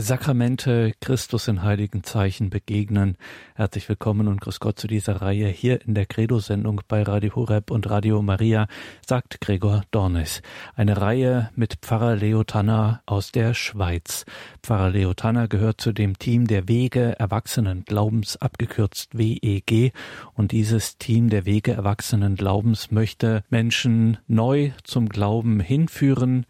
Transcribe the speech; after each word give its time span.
Sakramente 0.00 0.92
Christus 1.00 1.48
in 1.48 1.64
heiligen 1.64 2.04
Zeichen 2.04 2.50
begegnen. 2.50 3.16
Herzlich 3.56 3.88
willkommen 3.88 4.28
und 4.28 4.40
grüß 4.40 4.60
Gott 4.60 4.78
zu 4.78 4.86
dieser 4.86 5.20
Reihe 5.22 5.48
hier 5.48 5.84
in 5.84 5.94
der 5.94 6.06
Credo-Sendung 6.06 6.82
bei 6.86 7.02
Radio 7.02 7.34
Horeb 7.34 7.72
und 7.72 7.90
Radio 7.90 8.22
Maria, 8.22 8.68
sagt 9.04 9.40
Gregor 9.40 9.82
Dornis. 9.90 10.40
Eine 10.76 11.00
Reihe 11.00 11.50
mit 11.56 11.78
Pfarrer 11.82 12.14
Leo 12.14 12.44
Tanner 12.44 13.02
aus 13.06 13.32
der 13.32 13.54
Schweiz. 13.54 14.24
Pfarrer 14.62 14.90
Leo 14.90 15.14
Tanner 15.14 15.48
gehört 15.48 15.80
zu 15.80 15.90
dem 15.90 16.16
Team 16.16 16.46
der 16.46 16.68
Wege 16.68 17.18
Erwachsenen 17.18 17.82
Glaubens, 17.84 18.36
abgekürzt 18.36 19.18
WEG. 19.18 19.92
Und 20.32 20.52
dieses 20.52 20.98
Team 20.98 21.28
der 21.28 21.44
Wege 21.44 21.72
Erwachsenen 21.72 22.36
Glaubens 22.36 22.92
möchte 22.92 23.42
Menschen 23.50 24.18
neu 24.28 24.70
zum 24.84 25.08
Glauben 25.08 25.58
hinführen, 25.58 26.46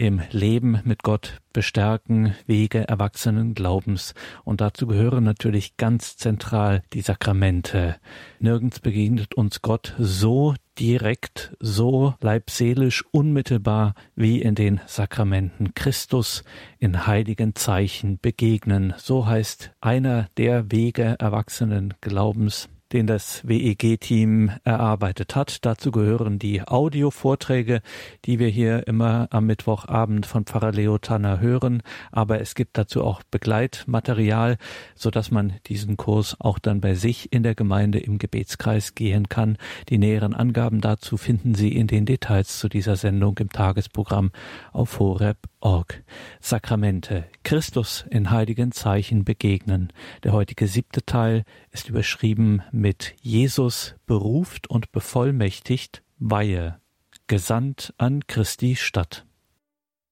im 0.00 0.22
Leben 0.30 0.80
mit 0.84 1.02
Gott 1.02 1.42
bestärken, 1.52 2.34
Wege 2.46 2.88
erwachsenen 2.88 3.52
Glaubens. 3.52 4.14
Und 4.44 4.62
dazu 4.62 4.86
gehören 4.86 5.24
natürlich 5.24 5.76
ganz 5.76 6.16
zentral 6.16 6.82
die 6.94 7.02
Sakramente. 7.02 7.96
Nirgends 8.38 8.80
begegnet 8.80 9.34
uns 9.34 9.60
Gott 9.60 9.94
so 9.98 10.54
direkt, 10.78 11.54
so 11.60 12.14
leibseelisch, 12.22 13.04
unmittelbar 13.12 13.94
wie 14.14 14.40
in 14.40 14.54
den 14.54 14.80
Sakramenten 14.86 15.74
Christus 15.74 16.44
in 16.78 17.06
heiligen 17.06 17.54
Zeichen 17.54 18.18
begegnen. 18.18 18.94
So 18.96 19.26
heißt 19.26 19.72
einer 19.82 20.28
der 20.38 20.72
Wege 20.72 21.16
erwachsenen 21.18 21.92
Glaubens 22.00 22.70
den 22.92 23.06
das 23.06 23.46
WEG-Team 23.46 24.50
erarbeitet 24.64 25.36
hat. 25.36 25.64
Dazu 25.64 25.90
gehören 25.90 26.38
die 26.38 26.62
Audiovorträge, 26.62 27.82
die 28.24 28.38
wir 28.38 28.48
hier 28.48 28.86
immer 28.86 29.28
am 29.30 29.46
Mittwochabend 29.46 30.26
von 30.26 30.44
Pfarrer 30.44 30.72
Leo 30.72 30.98
Tanner 30.98 31.40
hören. 31.40 31.82
Aber 32.10 32.40
es 32.40 32.54
gibt 32.54 32.76
dazu 32.76 33.04
auch 33.04 33.22
Begleitmaterial, 33.30 34.56
so 34.94 35.10
dass 35.10 35.30
man 35.30 35.54
diesen 35.66 35.96
Kurs 35.96 36.36
auch 36.40 36.58
dann 36.58 36.80
bei 36.80 36.94
sich 36.94 37.32
in 37.32 37.42
der 37.42 37.54
Gemeinde 37.54 37.98
im 37.98 38.18
Gebetskreis 38.18 38.94
gehen 38.94 39.28
kann. 39.28 39.56
Die 39.88 39.98
näheren 39.98 40.34
Angaben 40.34 40.80
dazu 40.80 41.16
finden 41.16 41.54
Sie 41.54 41.74
in 41.76 41.86
den 41.86 42.06
Details 42.06 42.58
zu 42.58 42.68
dieser 42.68 42.96
Sendung 42.96 43.38
im 43.38 43.50
Tagesprogramm 43.50 44.32
auf 44.72 44.98
horeb.org. 44.98 46.02
Sakramente. 46.40 47.24
Christus 47.44 48.04
in 48.10 48.30
heiligen 48.30 48.72
Zeichen 48.72 49.24
begegnen. 49.24 49.92
Der 50.24 50.32
heutige 50.32 50.66
siebte 50.66 51.04
Teil 51.04 51.44
ist 51.70 51.88
überschrieben 51.88 52.62
mit 52.72 53.14
Jesus 53.20 53.94
beruft 54.06 54.68
und 54.68 54.92
bevollmächtigt 54.92 56.02
Weihe, 56.18 56.80
gesandt 57.26 57.94
an 57.96 58.26
Christi 58.26 58.76
Stadt. 58.76 59.24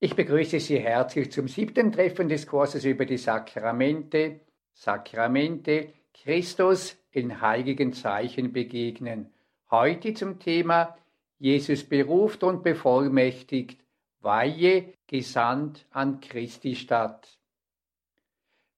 Ich 0.01 0.15
begrüße 0.15 0.61
Sie 0.61 0.79
herzlich 0.79 1.33
zum 1.33 1.49
siebten 1.49 1.91
Treffen 1.91 2.29
des 2.29 2.47
Kurses 2.47 2.85
über 2.85 3.05
die 3.05 3.19
Sakramente. 3.19 4.41
Sakramente, 4.73 5.93
Christus 6.15 6.97
in 7.11 7.41
heiligen 7.41 7.93
Zeichen 7.93 8.53
begegnen. 8.53 9.33
Heute 9.71 10.15
zum 10.15 10.39
Thema 10.39 10.97
Jesus 11.39 11.85
beruft 11.85 12.43
und 12.45 12.63
bevollmächtigt, 12.63 13.85
Weihe, 14.21 14.95
gesandt 15.07 15.87
an 15.91 16.21
Christi 16.21 16.75
Stadt. 16.75 17.38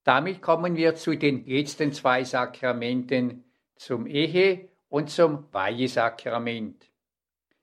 Damit 0.05 0.41
kommen 0.41 0.77
wir 0.77 0.95
zu 0.95 1.17
den 1.17 1.45
letzten 1.47 1.93
zwei 1.93 2.25
Sakramenten, 2.25 3.45
zum 3.77 4.07
Ehe- 4.07 4.69
und 4.89 5.11
zum 5.11 5.47
Weihesakrament. 5.53 6.91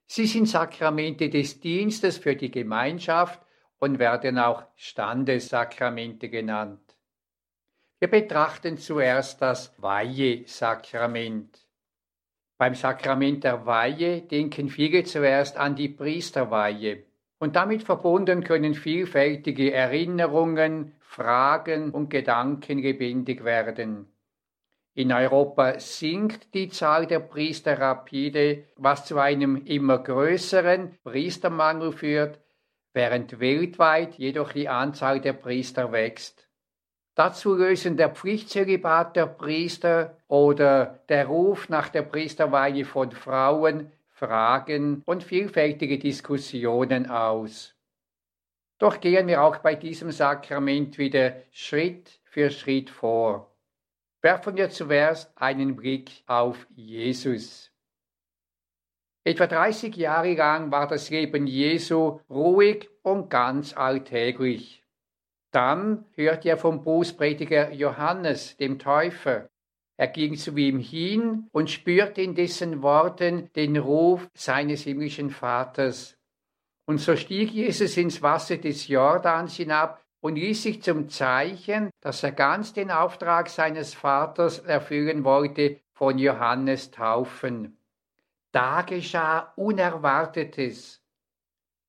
Sie 0.07 0.25
sind 0.25 0.47
Sakramente 0.47 1.29
des 1.29 1.59
Dienstes 1.59 2.17
für 2.17 2.35
die 2.35 2.49
Gemeinschaft 2.49 3.41
und 3.79 3.99
werden 3.99 4.39
auch 4.39 4.63
Standessakramente 4.75 6.29
genannt. 6.29 6.95
Wir 7.99 8.09
betrachten 8.09 8.77
zuerst 8.77 9.41
das 9.41 9.73
Weihesakrament. 9.81 11.67
Beim 12.57 12.73
Sakrament 12.73 13.43
der 13.43 13.65
Weihe 13.65 14.21
denken 14.21 14.69
viele 14.69 15.03
zuerst 15.03 15.57
an 15.57 15.75
die 15.75 15.89
Priesterweihe. 15.89 17.06
Und 17.39 17.55
damit 17.55 17.83
verbunden 17.83 18.43
können 18.43 18.73
vielfältige 18.73 19.71
Erinnerungen, 19.71 20.95
Fragen 20.99 21.91
und 21.91 22.09
Gedanken 22.09 22.79
lebendig 22.79 23.43
werden. 23.43 24.11
In 24.95 25.11
Europa 25.11 25.79
sinkt 25.79 26.55
die 26.55 26.69
Zahl 26.69 27.05
der 27.05 27.19
Priester 27.19 27.79
rapide, 27.79 28.63
was 28.77 29.05
zu 29.05 29.19
einem 29.19 29.63
immer 29.65 29.99
größeren 29.99 30.97
Priestermangel 31.03 31.91
führt, 31.91 32.39
während 32.93 33.39
weltweit 33.39 34.15
jedoch 34.15 34.53
die 34.53 34.67
Anzahl 34.67 35.21
der 35.21 35.33
Priester 35.33 35.91
wächst. 35.91 36.47
Dazu 37.13 37.55
lösen 37.55 37.97
der 37.97 38.09
Pflichtzölibat 38.09 39.15
der 39.15 39.27
Priester 39.27 40.17
oder 40.27 41.03
der 41.09 41.27
Ruf 41.27 41.69
nach 41.69 41.89
der 41.89 42.01
Priesterweihe 42.01 42.85
von 42.85 43.11
Frauen 43.11 43.91
Fragen 44.17 45.03
und 45.05 45.23
vielfältige 45.23 45.99
Diskussionen 45.99 47.07
aus. 47.07 47.75
Doch 48.79 48.99
gehen 48.99 49.27
wir 49.27 49.43
auch 49.43 49.57
bei 49.57 49.75
diesem 49.75 50.11
Sakrament 50.11 50.97
wieder 50.97 51.35
Schritt 51.51 52.19
für 52.23 52.49
Schritt 52.49 52.89
vor. 52.89 53.55
Werfen 54.23 54.55
wir 54.55 54.71
zuerst 54.71 55.31
einen 55.37 55.75
Blick 55.75 56.23
auf 56.25 56.65
Jesus. 56.75 57.71
Etwa 59.23 59.45
30 59.45 59.95
Jahre 59.95 60.33
lang 60.33 60.71
war 60.71 60.87
das 60.87 61.11
Leben 61.11 61.45
Jesu 61.45 62.19
ruhig 62.27 62.89
und 63.03 63.29
ganz 63.29 63.77
alltäglich. 63.77 64.83
Dann 65.51 66.05
hörte 66.13 66.49
er 66.49 66.57
vom 66.57 66.83
Bußprediger 66.83 67.71
Johannes, 67.71 68.57
dem 68.57 68.79
Täufer. 68.79 69.47
Er 69.97 70.07
ging 70.07 70.35
zu 70.35 70.55
ihm 70.55 70.79
hin 70.79 71.49
und 71.51 71.71
spürte 71.71 72.21
in 72.21 72.35
dessen 72.35 72.83
Worten 72.83 73.49
den 73.55 73.77
Ruf 73.77 74.29
seines 74.35 74.83
himmlischen 74.83 75.31
Vaters. 75.31 76.15
Und 76.85 76.99
so 76.99 77.15
stieg 77.15 77.51
Jesus 77.51 77.97
ins 77.97 78.21
Wasser 78.21 78.57
des 78.57 78.87
Jordans 78.87 79.55
hinab 79.55 80.01
und 80.21 80.35
ließ 80.35 80.63
sich 80.63 80.83
zum 80.83 81.09
Zeichen, 81.09 81.89
dass 81.99 82.23
er 82.23 82.31
ganz 82.31 82.73
den 82.73 82.91
Auftrag 82.91 83.49
seines 83.49 83.93
Vaters 83.93 84.59
erfüllen 84.59 85.23
wollte, 85.23 85.81
von 85.93 86.19
Johannes 86.19 86.91
taufen. 86.91 87.77
Da 88.51 88.83
geschah 88.83 89.51
Unerwartetes. 89.55 91.01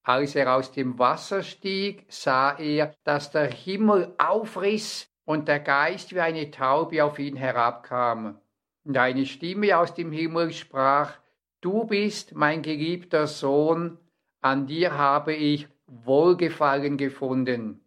Als 0.02 0.34
er 0.34 0.54
aus 0.54 0.72
dem 0.72 0.98
Wasser 0.98 1.42
stieg, 1.42 2.06
sah 2.08 2.56
er, 2.58 2.94
dass 3.04 3.30
der 3.30 3.50
Himmel 3.50 4.14
aufriss 4.16 5.07
und 5.28 5.46
der 5.46 5.60
Geist 5.60 6.14
wie 6.14 6.20
eine 6.20 6.50
Taube 6.50 7.04
auf 7.04 7.18
ihn 7.18 7.36
herabkam. 7.36 8.40
Und 8.84 8.96
eine 8.96 9.26
Stimme 9.26 9.76
aus 9.76 9.92
dem 9.92 10.10
Himmel 10.10 10.54
sprach, 10.54 11.18
Du 11.60 11.84
bist 11.84 12.34
mein 12.34 12.62
geliebter 12.62 13.26
Sohn, 13.26 13.98
an 14.40 14.66
dir 14.66 14.96
habe 14.96 15.34
ich 15.34 15.68
Wohlgefallen 15.86 16.96
gefunden. 16.96 17.84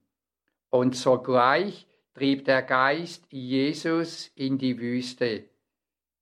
Und 0.69 0.95
sogleich 0.95 1.87
trieb 2.13 2.45
der 2.45 2.61
Geist 2.61 3.25
Jesus 3.31 4.27
in 4.35 4.59
die 4.59 4.79
Wüste. 4.79 5.45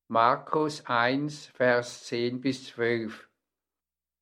Markus 0.07 0.85
1, 0.85 1.47
Vers 1.47 2.05
10 2.05 2.39
bis 2.39 2.67
12. 2.67 3.27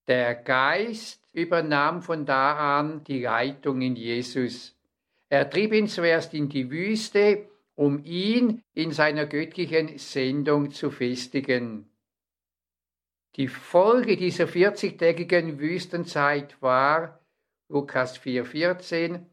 Der 0.07 0.33
Geist 0.33 1.21
übernahm 1.31 2.01
von 2.01 2.25
da 2.25 2.79
an 2.79 3.03
die 3.03 3.21
Leitung 3.21 3.81
in 3.81 3.95
Jesus. 3.95 4.76
Er 5.29 5.49
trieb 5.49 5.73
ihn 5.73 5.87
zuerst 5.87 6.33
in 6.33 6.49
die 6.49 6.69
Wüste, 6.69 7.49
um 7.75 8.03
ihn 8.03 8.63
in 8.73 8.91
seiner 8.91 9.25
göttlichen 9.25 9.97
Sendung 9.97 10.71
zu 10.71 10.89
festigen. 10.89 11.89
Die 13.35 13.47
Folge 13.47 14.17
dieser 14.17 14.45
40-tägigen 14.45 15.59
Wüstenzeit 15.59 16.59
war, 16.61 17.19
Lukas 17.69 18.19
4,14, 18.19 19.25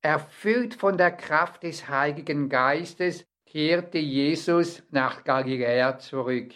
Erfüllt 0.00 0.74
von 0.74 0.96
der 0.96 1.12
Kraft 1.12 1.62
des 1.62 1.88
Heiligen 1.88 2.48
Geistes 2.48 3.24
kehrte 3.46 3.98
Jesus 3.98 4.82
nach 4.90 5.22
Galiläa 5.22 5.98
zurück. 5.98 6.52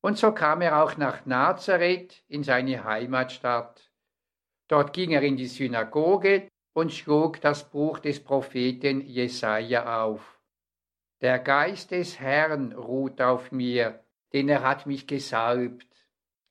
Und 0.00 0.16
so 0.16 0.30
kam 0.30 0.60
er 0.60 0.80
auch 0.84 0.96
nach 0.96 1.26
Nazareth 1.26 2.22
in 2.28 2.44
seine 2.44 2.84
Heimatstadt. 2.84 3.90
Dort 4.68 4.92
ging 4.92 5.10
er 5.10 5.22
in 5.22 5.36
die 5.36 5.48
Synagoge 5.48 6.48
und 6.76 6.92
schlug 6.92 7.40
das 7.40 7.70
Buch 7.70 7.98
des 7.98 8.22
Propheten 8.22 9.00
Jesaja 9.00 10.04
auf. 10.04 10.38
Der 11.22 11.38
Geist 11.38 11.90
des 11.90 12.20
Herrn 12.20 12.72
ruht 12.72 13.20
auf 13.20 13.50
mir, 13.50 14.04
denn 14.32 14.48
er 14.48 14.62
hat 14.62 14.86
mich 14.86 15.06
gesalbt. 15.06 15.86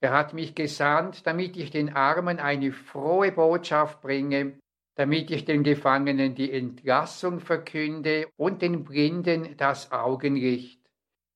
Er 0.00 0.12
hat 0.12 0.34
mich 0.34 0.54
gesandt, 0.54 1.26
damit 1.26 1.56
ich 1.56 1.70
den 1.70 1.94
Armen 1.94 2.40
eine 2.40 2.72
frohe 2.72 3.30
Botschaft 3.30 4.00
bringe 4.02 4.58
damit 4.96 5.30
ich 5.30 5.44
den 5.44 5.62
Gefangenen 5.62 6.34
die 6.34 6.50
Entlassung 6.52 7.40
verkünde 7.40 8.28
und 8.36 8.62
den 8.62 8.82
Blinden 8.82 9.56
das 9.58 9.92
Augenlicht, 9.92 10.80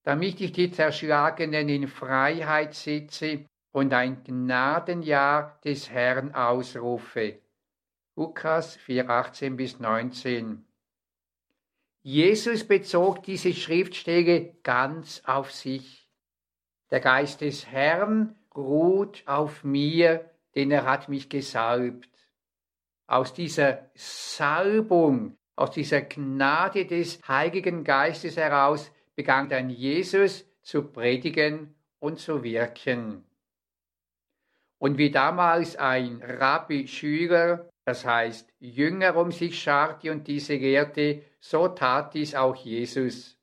damit 0.03 0.41
ich 0.41 0.53
die 0.53 0.71
Zerschlagenen 0.71 1.69
in 1.69 1.87
Freiheit 1.87 2.75
sitze 2.75 3.45
und 3.73 3.93
ein 3.93 4.25
Gnadenjahr 4.25 5.61
des 5.63 5.91
Herrn 5.91 6.35
ausrufe. 6.35 7.39
Lukas 8.17 8.77
4, 8.77 9.09
18 9.09 9.57
bis 9.57 9.79
19. 9.79 10.65
Jesus 12.03 12.67
bezog 12.67 13.23
diese 13.23 13.53
Schriftstelle 13.53 14.55
ganz 14.63 15.23
auf 15.25 15.53
sich. 15.53 16.09
Der 16.91 17.01
Geist 17.01 17.41
des 17.41 17.67
Herrn 17.67 18.35
ruht 18.55 19.23
auf 19.27 19.65
mir, 19.65 20.29
denn 20.55 20.71
er 20.71 20.85
hat 20.85 21.09
mich 21.09 21.29
gesalbt. 21.29 22.09
Aus 23.07 23.33
dieser 23.33 23.91
Salbung, 23.95 25.37
aus 25.55 25.71
dieser 25.71 26.03
Gnade 26.03 26.87
des 26.87 27.21
Heiligen 27.29 27.85
Geistes 27.85 28.37
heraus 28.37 28.91
begann 29.15 29.49
dann 29.49 29.71
Jesus 29.71 30.47
zu 30.63 30.83
predigen 30.83 31.75
und 32.01 32.19
zu 32.19 32.43
wirken. 32.43 33.25
Und 34.79 34.99
wie 34.99 35.11
damals 35.11 35.77
ein 35.77 36.23
Rabbi-Schüler, 36.23 37.70
das 37.85 38.05
heißt 38.05 38.53
Jünger 38.61 39.17
um 39.17 39.33
sich 39.33 39.61
scharte 39.61 40.13
und 40.13 40.27
diese 40.27 40.55
lehrte, 40.55 41.23
so 41.41 41.69
tat 41.69 42.15
dies 42.15 42.35
auch 42.35 42.57
Jesus. 42.57 43.39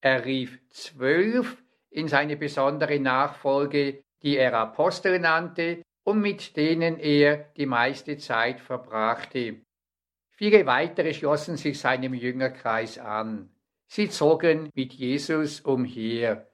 Er 0.00 0.24
rief 0.24 0.58
zwölf 0.70 1.62
in 1.90 2.08
seine 2.08 2.36
besondere 2.36 2.98
Nachfolge, 2.98 4.02
die 4.22 4.36
er 4.36 4.54
Apostel 4.54 5.18
nannte 5.18 5.82
und 6.04 6.20
mit 6.20 6.56
denen 6.56 6.98
er 6.98 7.36
die 7.56 7.66
meiste 7.66 8.16
Zeit 8.16 8.60
verbrachte. 8.60 9.60
Viele 10.30 10.64
weitere 10.66 11.12
schlossen 11.12 11.56
sich 11.56 11.78
seinem 11.78 12.14
Jüngerkreis 12.14 12.98
an. 12.98 13.50
Sie 13.86 14.08
zogen 14.08 14.70
mit 14.74 14.94
Jesus 14.94 15.60
umher. 15.60 16.48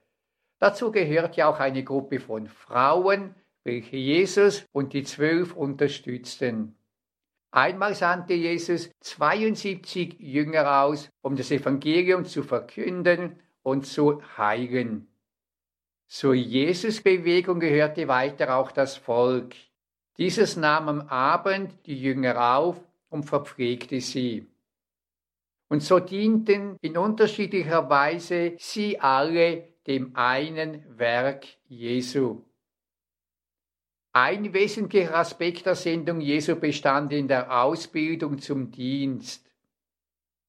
Dazu 0.59 0.91
gehört 0.91 1.37
ja 1.37 1.47
auch 1.47 1.59
eine 1.59 1.83
Gruppe 1.83 2.19
von 2.19 2.47
Frauen, 2.47 3.35
welche 3.63 3.97
Jesus 3.97 4.65
und 4.71 4.93
die 4.93 5.03
Zwölf 5.03 5.55
unterstützten. 5.55 6.76
Einmal 7.51 7.95
sandte 7.95 8.33
Jesus 8.33 8.91
72 9.01 10.19
Jünger 10.19 10.83
aus, 10.83 11.09
um 11.21 11.35
das 11.35 11.51
Evangelium 11.51 12.25
zu 12.25 12.43
verkünden 12.43 13.39
und 13.63 13.85
zu 13.85 14.21
heilen. 14.37 15.07
Zur 16.07 16.33
Jesusbewegung 16.33 17.59
gehörte 17.59 18.07
weiter 18.07 18.55
auch 18.57 18.71
das 18.71 18.97
Volk. 18.97 19.55
Dieses 20.17 20.55
nahm 20.57 20.89
am 20.89 21.01
Abend 21.09 21.73
die 21.85 22.01
Jünger 22.01 22.55
auf 22.55 22.81
und 23.09 23.23
verpflegte 23.23 24.01
sie. 24.01 24.47
Und 25.69 25.83
so 25.83 25.99
dienten 25.99 26.77
in 26.81 26.97
unterschiedlicher 26.97 27.89
Weise 27.89 28.53
sie 28.57 28.99
alle 28.99 29.67
dem 29.85 30.15
einen 30.15 30.83
Werk 30.97 31.45
Jesu. 31.67 32.41
Ein 34.19 34.51
wesentlicher 34.51 35.13
Aspekt 35.13 35.67
der 35.67 35.75
Sendung 35.75 36.21
Jesu 36.21 36.55
bestand 36.55 37.13
in 37.13 37.27
der 37.27 37.61
Ausbildung 37.61 38.39
zum 38.39 38.71
Dienst. 38.71 39.47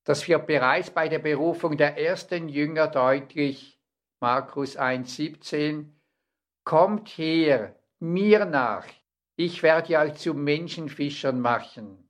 Das 0.05 0.27
wird 0.27 0.47
bereits 0.47 0.89
bei 0.89 1.07
der 1.07 1.19
Berufung 1.19 1.77
der 1.77 1.99
ersten 1.99 2.49
Jünger 2.49 2.87
deutlich. 2.87 3.79
Markus 4.21 4.79
1,17, 4.79 5.85
Kommt 6.65 7.11
her, 7.19 7.79
mir 7.99 8.47
nach, 8.47 8.87
ich 9.37 9.63
werde 9.63 9.99
euch 9.99 10.15
zu 10.15 10.33
Menschenfischern 10.33 11.39
machen. 11.39 12.09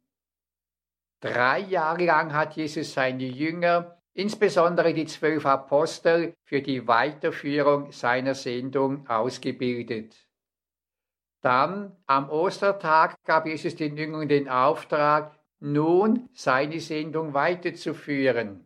Drei 1.19 1.59
Jahre 1.59 2.05
lang 2.05 2.35
hat 2.35 2.55
Jesus 2.55 2.93
seine 2.93 3.27
Jünger, 3.27 4.01
insbesondere 4.15 4.95
die 4.95 5.07
zwölf 5.07 5.45
Apostel, 5.45 6.37
für 6.45 6.63
die 6.63 6.87
Weiterführung 6.87 7.91
seiner 7.91 8.37
Sendung 8.37 9.09
ausgebildet. 9.09 10.28
Dann 11.41 11.97
am 12.07 12.31
Ostertag 12.31 13.17
gab 13.25 13.47
Jesus 13.47 13.77
den 13.77 13.97
Jüngern 13.97 14.29
den 14.29 14.49
Auftrag, 14.49 15.39
nun 15.61 16.29
seine 16.33 16.81
Sendung 16.81 17.35
weiterzuführen. 17.35 18.65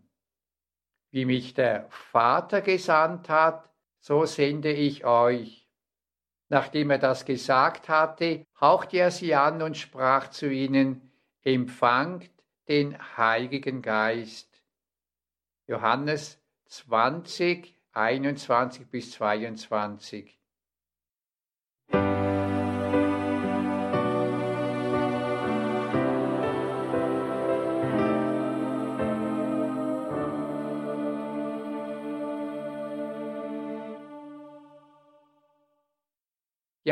Wie 1.10 1.24
mich 1.24 1.54
der 1.54 1.86
Vater 1.90 2.62
gesandt 2.62 3.28
hat, 3.28 3.68
so 3.98 4.24
sende 4.24 4.72
ich 4.72 5.04
euch. 5.04 5.68
Nachdem 6.48 6.90
er 6.90 6.98
das 6.98 7.24
gesagt 7.24 7.88
hatte, 7.88 8.46
hauchte 8.60 8.98
er 8.98 9.10
sie 9.10 9.34
an 9.34 9.62
und 9.62 9.76
sprach 9.76 10.28
zu 10.28 10.50
ihnen, 10.50 11.12
empfangt 11.42 12.30
den 12.68 12.96
Heiligen 13.16 13.82
Geist. 13.82 14.62
Johannes 15.66 16.38
20, 16.66 17.74
21 17.92 18.86
bis 18.88 19.12
22. 19.12 20.41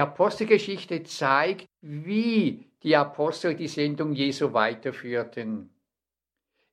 Die 0.00 0.06
Apostelgeschichte 0.06 1.02
zeigt, 1.02 1.68
wie 1.82 2.64
die 2.82 2.96
Apostel 2.96 3.54
die 3.54 3.68
Sendung 3.68 4.14
Jesu 4.14 4.54
weiterführten. 4.54 5.68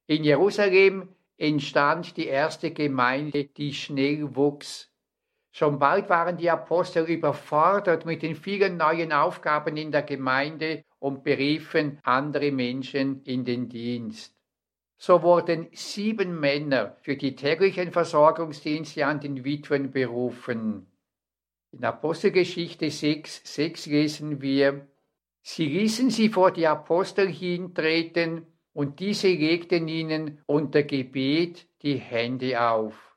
In 0.05 0.23
Jerusalem 0.23 1.09
entstand 1.35 2.15
die 2.15 2.27
erste 2.27 2.71
Gemeinde, 2.71 3.43
die 3.43 3.73
schnell 3.73 4.33
wuchs. 4.33 4.89
Schon 5.51 5.77
bald 5.77 6.07
waren 6.07 6.37
die 6.37 6.49
Apostel 6.49 7.03
überfordert 7.03 8.05
mit 8.05 8.21
den 8.21 8.33
vielen 8.33 8.77
neuen 8.77 9.11
Aufgaben 9.11 9.75
in 9.75 9.91
der 9.91 10.03
Gemeinde 10.03 10.85
und 10.99 11.25
beriefen 11.25 11.99
andere 12.03 12.53
Menschen 12.53 13.23
in 13.23 13.43
den 13.43 13.67
Dienst. 13.67 14.37
So 14.97 15.21
wurden 15.21 15.67
sieben 15.73 16.39
Männer 16.39 16.95
für 17.01 17.17
die 17.17 17.35
täglichen 17.35 17.91
Versorgungsdienste 17.91 19.05
an 19.05 19.19
den 19.19 19.43
Witwen 19.43 19.91
berufen. 19.91 20.87
In 21.71 21.83
Apostelgeschichte 21.83 22.89
6, 22.89 23.41
6 23.43 23.85
lesen 23.87 24.41
wir, 24.41 24.87
Sie 25.49 25.65
ließen 25.65 26.09
sie 26.09 26.27
vor 26.27 26.51
die 26.51 26.67
Apostel 26.67 27.29
hintreten 27.29 28.45
und 28.73 28.99
diese 28.99 29.29
legten 29.29 29.87
ihnen 29.87 30.41
unter 30.45 30.83
Gebet 30.83 31.67
die 31.83 31.95
Hände 31.95 32.61
auf. 32.61 33.15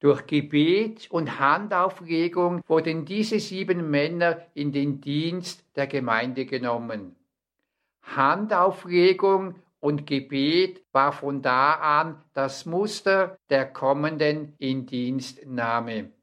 Durch 0.00 0.26
Gebet 0.26 1.10
und 1.10 1.38
Handauflegung 1.38 2.62
wurden 2.66 3.04
diese 3.04 3.38
sieben 3.38 3.90
Männer 3.90 4.46
in 4.54 4.72
den 4.72 5.02
Dienst 5.02 5.62
der 5.76 5.86
Gemeinde 5.86 6.46
genommen. 6.46 7.16
Handauflegung 8.02 9.56
und 9.80 10.06
Gebet 10.06 10.84
war 10.92 11.12
von 11.12 11.42
da 11.42 11.74
an 11.74 12.24
das 12.32 12.64
Muster 12.64 13.38
der 13.50 13.66
kommenden 13.66 14.54
Indienstnahme. 14.56 16.15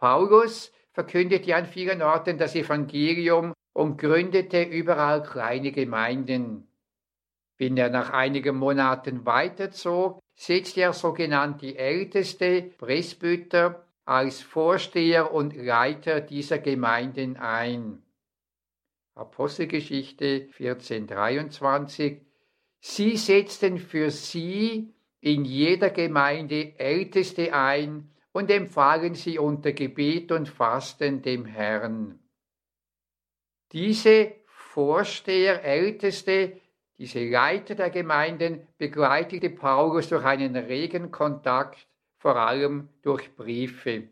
Paulus 0.00 0.72
verkündete 0.92 1.54
an 1.54 1.66
vielen 1.66 2.02
Orten 2.02 2.38
das 2.38 2.54
Evangelium 2.54 3.52
und 3.74 3.98
gründete 3.98 4.62
überall 4.62 5.22
kleine 5.22 5.72
Gemeinden. 5.72 6.66
Wenn 7.58 7.76
er 7.76 7.90
nach 7.90 8.10
einigen 8.10 8.56
Monaten 8.56 9.26
weiterzog, 9.26 10.18
setzte 10.34 10.80
er 10.80 10.94
sogenannte 10.94 11.76
Älteste, 11.76 12.62
Presbyter, 12.78 13.86
als 14.06 14.40
Vorsteher 14.40 15.32
und 15.32 15.54
Leiter 15.54 16.22
dieser 16.22 16.58
Gemeinden 16.58 17.36
ein. 17.36 18.02
Apostelgeschichte 19.14 20.48
1423 20.58 22.22
Sie 22.80 23.16
setzten 23.18 23.76
für 23.78 24.10
sie 24.10 24.94
in 25.20 25.44
jeder 25.44 25.90
Gemeinde 25.90 26.78
Älteste 26.78 27.52
ein, 27.52 28.09
und 28.32 28.50
empfahlen 28.50 29.14
sie 29.14 29.38
unter 29.38 29.72
Gebet 29.72 30.32
und 30.32 30.48
Fasten 30.48 31.22
dem 31.22 31.44
Herrn. 31.44 32.18
Diese 33.72 34.32
Vorsteher, 34.46 35.64
Älteste, 35.64 36.60
diese 36.98 37.26
Leiter 37.28 37.74
der 37.74 37.90
Gemeinden 37.90 38.66
begleitete 38.78 39.50
Paulus 39.50 40.08
durch 40.08 40.24
einen 40.24 40.54
regen 40.54 41.10
Kontakt, 41.10 41.86
vor 42.18 42.36
allem 42.36 42.88
durch 43.02 43.34
Briefe. 43.34 44.08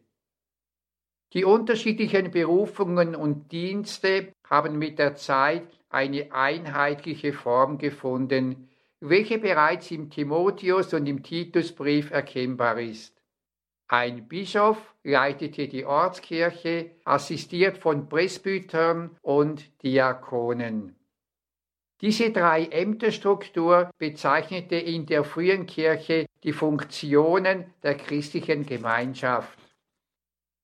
Die 1.34 1.44
unterschiedlichen 1.44 2.30
Berufungen 2.30 3.14
und 3.14 3.52
Dienste 3.52 4.32
haben 4.48 4.78
mit 4.78 4.98
der 4.98 5.14
Zeit 5.14 5.68
eine 5.90 6.32
einheitliche 6.32 7.34
Form 7.34 7.76
gefunden, 7.76 8.68
welche 9.00 9.38
bereits 9.38 9.90
im 9.90 10.08
Timotheus 10.08 10.94
und 10.94 11.06
im 11.06 11.22
Titusbrief 11.22 12.10
erkennbar 12.10 12.78
ist. 12.78 13.17
Ein 13.90 14.28
Bischof 14.28 14.94
leitete 15.02 15.66
die 15.66 15.86
Ortskirche, 15.86 16.90
assistiert 17.04 17.78
von 17.78 18.06
Presbytern 18.06 19.16
und 19.22 19.82
Diakonen. 19.82 20.94
Diese 22.02 22.30
drei 22.30 22.66
Ämterstruktur 22.66 23.90
bezeichnete 23.96 24.76
in 24.76 25.06
der 25.06 25.24
frühen 25.24 25.64
Kirche 25.64 26.26
die 26.44 26.52
Funktionen 26.52 27.72
der 27.82 27.96
christlichen 27.96 28.66
Gemeinschaft. 28.66 29.58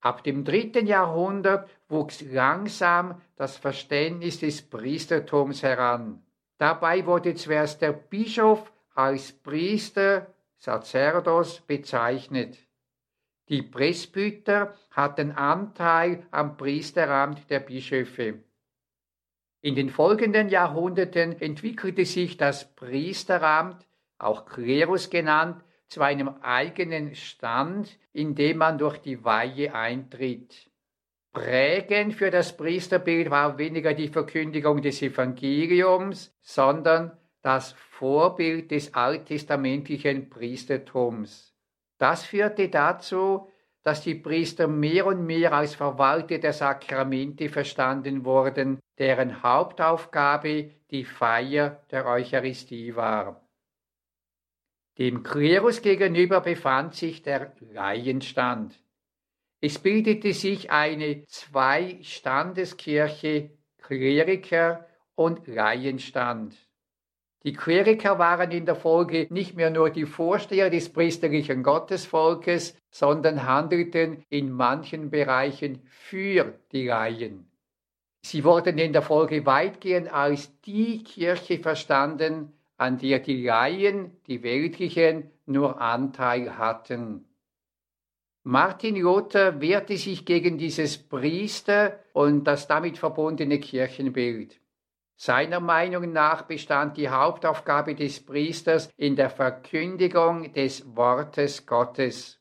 Ab 0.00 0.22
dem 0.22 0.44
dritten 0.44 0.86
Jahrhundert 0.86 1.70
wuchs 1.88 2.20
langsam 2.20 3.22
das 3.36 3.56
Verständnis 3.56 4.40
des 4.40 4.60
Priestertums 4.60 5.62
heran. 5.62 6.22
Dabei 6.58 7.06
wurde 7.06 7.34
zuerst 7.34 7.80
der 7.80 7.92
Bischof 7.92 8.70
als 8.94 9.32
Priester, 9.32 10.26
Sacerdos 10.56 11.62
bezeichnet. 11.62 12.58
Die 13.48 13.62
Presbyter 13.62 14.74
hatten 14.90 15.32
Anteil 15.32 16.26
am 16.30 16.56
Priesteramt 16.56 17.50
der 17.50 17.60
Bischöfe. 17.60 18.42
In 19.60 19.74
den 19.74 19.90
folgenden 19.90 20.48
Jahrhunderten 20.48 21.40
entwickelte 21.40 22.06
sich 22.06 22.36
das 22.36 22.74
Priesteramt, 22.74 23.86
auch 24.18 24.46
Klerus 24.46 25.10
genannt, 25.10 25.62
zu 25.88 26.00
einem 26.00 26.28
eigenen 26.40 27.14
Stand, 27.14 27.98
in 28.12 28.34
dem 28.34 28.58
man 28.58 28.78
durch 28.78 28.98
die 28.98 29.24
Weihe 29.24 29.74
eintritt. 29.74 30.70
Prägend 31.32 32.14
für 32.14 32.30
das 32.30 32.56
Priesterbild 32.56 33.30
war 33.30 33.58
weniger 33.58 33.92
die 33.92 34.08
Verkündigung 34.08 34.80
des 34.80 35.02
Evangeliums, 35.02 36.34
sondern 36.40 37.18
das 37.42 37.72
Vorbild 37.72 38.70
des 38.70 38.94
alttestamentlichen 38.94 40.30
Priestertums. 40.30 41.53
Das 41.98 42.24
führte 42.24 42.68
dazu, 42.68 43.48
dass 43.82 44.02
die 44.02 44.14
Priester 44.14 44.66
mehr 44.66 45.06
und 45.06 45.26
mehr 45.26 45.52
als 45.52 45.74
Verwalter 45.74 46.38
der 46.38 46.54
Sakramente 46.54 47.50
verstanden 47.50 48.24
wurden, 48.24 48.80
deren 48.98 49.42
Hauptaufgabe 49.42 50.70
die 50.90 51.04
Feier 51.04 51.84
der 51.90 52.06
Eucharistie 52.06 52.96
war. 52.96 53.46
Dem 54.98 55.22
Klerus 55.22 55.82
gegenüber 55.82 56.40
befand 56.40 56.94
sich 56.94 57.22
der 57.22 57.54
Laienstand. 57.60 58.82
Es 59.60 59.78
bildete 59.78 60.32
sich 60.32 60.70
eine 60.70 61.26
Zwei-Standeskirche, 61.26 63.50
Kleriker 63.82 64.88
und 65.14 65.46
Laienstand. 65.46 66.56
Die 67.44 67.52
Kleriker 67.52 68.18
waren 68.18 68.50
in 68.52 68.64
der 68.64 68.74
Folge 68.74 69.26
nicht 69.28 69.54
mehr 69.54 69.68
nur 69.68 69.90
die 69.90 70.06
Vorsteher 70.06 70.70
des 70.70 70.90
priesterlichen 70.90 71.62
Gottesvolkes, 71.62 72.74
sondern 72.90 73.46
handelten 73.46 74.24
in 74.30 74.50
manchen 74.50 75.10
Bereichen 75.10 75.82
für 75.84 76.58
die 76.72 76.86
Laien. 76.86 77.50
Sie 78.22 78.44
wurden 78.44 78.78
in 78.78 78.94
der 78.94 79.02
Folge 79.02 79.44
weitgehend 79.44 80.10
als 80.10 80.58
die 80.62 81.04
Kirche 81.04 81.58
verstanden, 81.58 82.54
an 82.78 82.96
der 82.96 83.18
die 83.18 83.44
Laien, 83.44 84.16
die 84.26 84.42
weltlichen, 84.42 85.30
nur 85.44 85.78
Anteil 85.82 86.56
hatten. 86.56 87.26
Martin 88.42 88.96
Luther 88.96 89.60
wehrte 89.60 89.98
sich 89.98 90.24
gegen 90.24 90.56
dieses 90.56 90.96
Priester 90.96 91.98
und 92.14 92.44
das 92.44 92.66
damit 92.66 92.96
verbundene 92.96 93.60
Kirchenbild. 93.60 94.58
Seiner 95.16 95.60
Meinung 95.60 96.12
nach 96.12 96.42
bestand 96.42 96.96
die 96.96 97.08
Hauptaufgabe 97.08 97.94
des 97.94 98.24
Priesters 98.24 98.90
in 98.96 99.16
der 99.16 99.30
Verkündigung 99.30 100.52
des 100.52 100.96
Wortes 100.96 101.66
Gottes. 101.66 102.40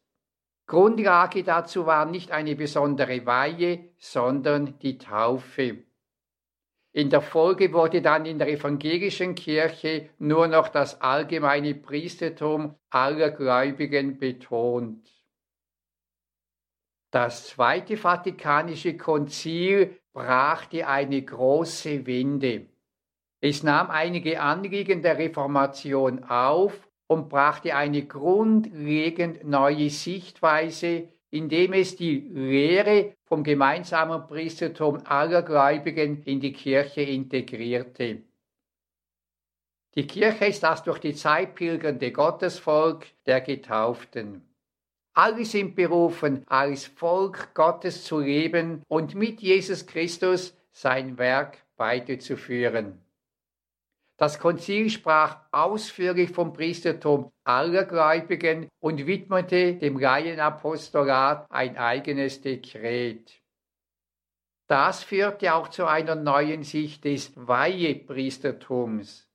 Grundlage 0.66 1.44
dazu 1.44 1.86
war 1.86 2.06
nicht 2.06 2.32
eine 2.32 2.56
besondere 2.56 3.26
Weihe, 3.26 3.90
sondern 3.98 4.80
die 4.80 4.98
Taufe. 4.98 5.84
In 6.94 7.10
der 7.10 7.22
Folge 7.22 7.74
wurde 7.74 8.02
dann 8.02 8.26
in 8.26 8.38
der 8.38 8.50
evangelischen 8.50 9.36
Kirche 9.36 10.10
nur 10.20 10.48
noch 10.48 10.70
das 10.70 11.02
allgemeine 11.02 11.74
Priestertum 11.76 12.76
aller 12.92 13.32
Gläubigen 13.32 14.20
betont. 14.20 15.12
Das 17.10 17.48
Zweite 17.48 17.98
Vatikanische 17.98 18.96
Konzil 18.96 20.00
brachte 20.14 20.88
eine 20.88 21.22
große 21.22 22.06
Wende. 22.06 22.68
Es 23.42 23.64
nahm 23.64 23.90
einige 23.90 24.40
Anliegen 24.40 25.02
der 25.02 25.18
Reformation 25.18 26.24
auf 26.24 26.88
und 27.08 27.30
brachte 27.30 27.76
eine 27.76 28.06
grundlegend 28.06 29.44
neue 29.44 29.90
Sichtweise, 29.90 31.10
indem 31.30 31.74
es 31.74 31.96
die 31.96 32.20
Lehre 32.20 33.16
vom 33.26 33.44
gemeinsamen 33.44 34.28
Priestertum 34.28 35.02
aller 35.06 35.42
Gläubigen 35.42 36.22
in 36.24 36.40
die 36.40 36.54
Kirche 36.54 37.02
integrierte. 37.02 38.22
Die 39.96 40.08
Kirche 40.08 40.46
ist 40.46 40.64
das 40.64 40.84
durch 40.84 41.00
die 41.00 41.14
Zeit 41.14 41.56
pilgernde 41.56 42.12
Gottesvolk 42.12 43.08
der 43.26 43.42
Getauften. 43.42 44.53
Alle 45.16 45.46
sind 45.46 45.76
berufen, 45.76 46.44
als 46.48 46.88
Volk 46.88 47.54
Gottes 47.54 48.04
zu 48.04 48.20
leben 48.20 48.82
und 48.88 49.14
mit 49.14 49.42
Jesus 49.42 49.86
Christus 49.86 50.58
sein 50.72 51.20
Werk 51.20 51.60
weiterzuführen. 51.78 53.00
Das 54.18 54.40
Konzil 54.40 54.90
sprach 54.90 55.42
ausführlich 55.52 56.32
vom 56.32 56.54
Priestertum 56.54 57.32
aller 57.44 57.84
Gläubigen 57.86 58.70
und 58.80 59.06
widmete 59.06 59.76
dem 59.76 60.00
Laienapostolat 60.00 61.46
ein 61.52 61.78
eigenes 61.78 62.42
Dekret. 62.42 63.42
Das 64.68 65.04
führte 65.04 65.54
auch 65.54 65.68
zu 65.68 65.86
einer 65.86 66.16
neuen 66.16 66.64
Sicht 66.64 67.04
des 67.04 67.34
Weihepriestertums. 67.36 69.28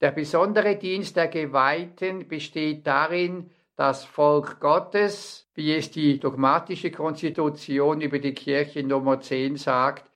Der 0.00 0.12
besondere 0.12 0.76
Dienst 0.76 1.16
der 1.16 1.28
Geweihten 1.28 2.26
besteht 2.26 2.86
darin, 2.86 3.50
das 3.76 4.04
Volk 4.06 4.58
Gottes, 4.58 5.48
wie 5.54 5.74
es 5.74 5.90
die 5.90 6.18
dogmatische 6.18 6.90
Konstitution 6.90 8.00
über 8.00 8.18
die 8.18 8.32
Kirche 8.32 8.82
Nummer 8.82 9.20
10 9.20 9.56
sagt, 9.56 10.10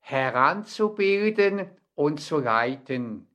heranzubilden 0.00 1.70
und 1.94 2.20
zu 2.20 2.38
leiten, 2.38 3.26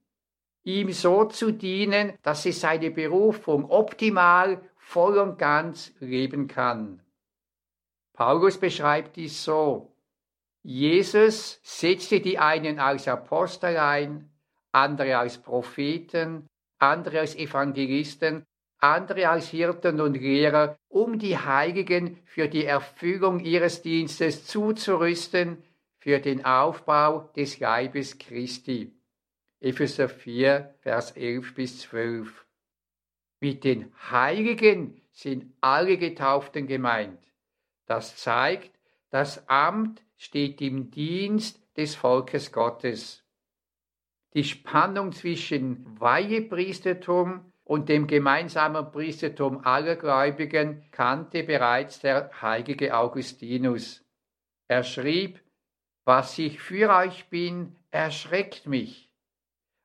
ihm 0.63 0.91
so 0.91 1.25
zu 1.25 1.51
dienen, 1.51 2.13
dass 2.21 2.45
es 2.45 2.61
seine 2.61 2.91
Berufung 2.91 3.69
optimal, 3.69 4.61
voll 4.77 5.17
und 5.17 5.37
ganz 5.37 5.93
leben 5.99 6.47
kann. 6.47 7.01
Paulus 8.13 8.57
beschreibt 8.57 9.15
dies 9.15 9.43
so. 9.43 9.95
Jesus 10.63 11.59
setzte 11.63 12.19
die 12.19 12.37
einen 12.37 12.77
als 12.77 13.07
Apostel 13.07 13.77
ein, 13.77 14.29
andere 14.71 15.17
als 15.17 15.39
Propheten, 15.39 16.47
andere 16.77 17.21
als 17.21 17.35
Evangelisten 17.35 18.45
andere 18.81 19.29
als 19.29 19.49
Hirten 19.49 20.01
und 20.01 20.15
Lehrer, 20.15 20.77
um 20.89 21.19
die 21.19 21.37
Heiligen 21.37 22.19
für 22.25 22.47
die 22.47 22.65
Erfüllung 22.65 23.39
ihres 23.39 23.81
Dienstes 23.81 24.45
zuzurüsten, 24.45 25.63
für 25.99 26.19
den 26.19 26.43
Aufbau 26.43 27.29
des 27.35 27.59
Leibes 27.59 28.17
Christi. 28.17 28.91
Epheser 29.59 30.09
4, 30.09 30.73
Vers 30.79 31.11
11 31.11 31.53
bis 31.53 31.81
12. 31.81 32.45
Mit 33.39 33.63
den 33.63 33.93
Heiligen 34.09 34.99
sind 35.11 35.53
alle 35.61 35.97
Getauften 35.97 36.65
gemeint. 36.65 37.31
Das 37.85 38.17
zeigt, 38.17 38.79
das 39.11 39.47
Amt 39.47 40.03
steht 40.17 40.61
im 40.61 40.89
Dienst 40.89 41.61
des 41.77 41.93
Volkes 41.93 42.51
Gottes. 42.51 43.23
Die 44.33 44.43
Spannung 44.43 45.11
zwischen 45.11 45.99
Weihepriestertum 45.99 47.50
und 47.71 47.87
dem 47.87 48.05
gemeinsamen 48.05 48.91
Priestertum 48.91 49.63
aller 49.63 49.95
Gläubigen 49.95 50.83
kannte 50.91 51.43
bereits 51.43 52.01
der 52.01 52.29
heilige 52.41 52.97
Augustinus. 52.97 54.03
Er 54.67 54.83
schrieb, 54.83 55.41
was 56.03 56.37
ich 56.37 56.59
für 56.59 56.93
euch 56.93 57.29
bin, 57.29 57.77
erschreckt 57.89 58.67
mich. 58.67 59.09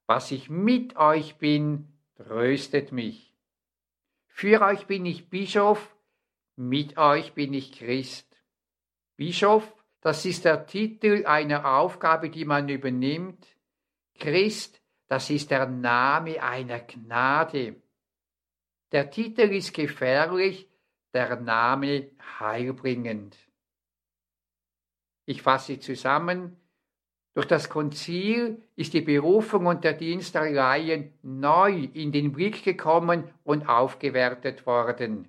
Was 0.08 0.32
ich 0.32 0.50
mit 0.50 0.96
euch 0.96 1.36
bin, 1.36 1.86
tröstet 2.16 2.90
mich. 2.90 3.32
Für 4.26 4.62
euch 4.62 4.88
bin 4.88 5.06
ich 5.06 5.30
Bischof, 5.30 5.94
mit 6.56 6.98
euch 6.98 7.34
bin 7.34 7.54
ich 7.54 7.70
Christ. 7.70 8.42
Bischof, 9.16 9.62
das 10.00 10.24
ist 10.24 10.44
der 10.44 10.66
Titel 10.66 11.24
einer 11.24 11.78
Aufgabe, 11.78 12.30
die 12.30 12.46
man 12.46 12.68
übernimmt. 12.68 13.46
Christ, 14.18 14.82
das 15.08 15.30
ist 15.30 15.50
der 15.50 15.66
Name 15.66 16.42
einer 16.42 16.80
Gnade. 16.80 17.76
Der 18.92 19.10
Titel 19.10 19.52
ist 19.52 19.74
gefährlich, 19.74 20.68
der 21.12 21.36
Name 21.36 22.10
heilbringend. 22.40 23.36
Ich 25.24 25.42
fasse 25.42 25.78
zusammen. 25.80 26.56
Durch 27.34 27.46
das 27.46 27.68
Konzil 27.68 28.62
ist 28.76 28.94
die 28.94 29.02
Berufung 29.02 29.66
und 29.66 29.84
der 29.84 29.92
Dienst 29.92 30.34
der 30.34 30.50
Laien 30.50 31.12
neu 31.22 31.88
in 31.92 32.10
den 32.10 32.32
Blick 32.32 32.64
gekommen 32.64 33.30
und 33.44 33.68
aufgewertet 33.68 34.64
worden. 34.64 35.28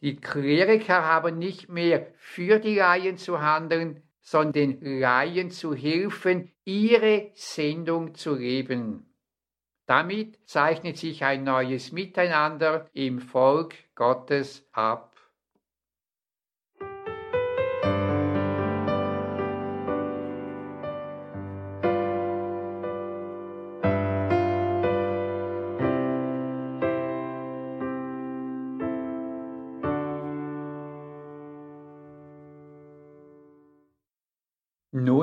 Die 0.00 0.16
Kleriker 0.16 1.04
haben 1.04 1.38
nicht 1.38 1.68
mehr 1.68 2.08
für 2.16 2.58
die 2.58 2.76
Laien 2.76 3.18
zu 3.18 3.40
handeln, 3.40 4.02
sondern 4.20 4.80
Laien 4.80 5.50
zu 5.50 5.74
helfen, 5.74 6.50
ihre 6.70 7.30
Sendung 7.34 8.14
zu 8.14 8.34
leben. 8.34 9.12
Damit 9.86 10.38
zeichnet 10.48 10.98
sich 10.98 11.24
ein 11.24 11.42
neues 11.42 11.90
Miteinander 11.90 12.88
im 12.92 13.18
Volk 13.18 13.74
Gottes 13.96 14.68
ab. 14.70 15.09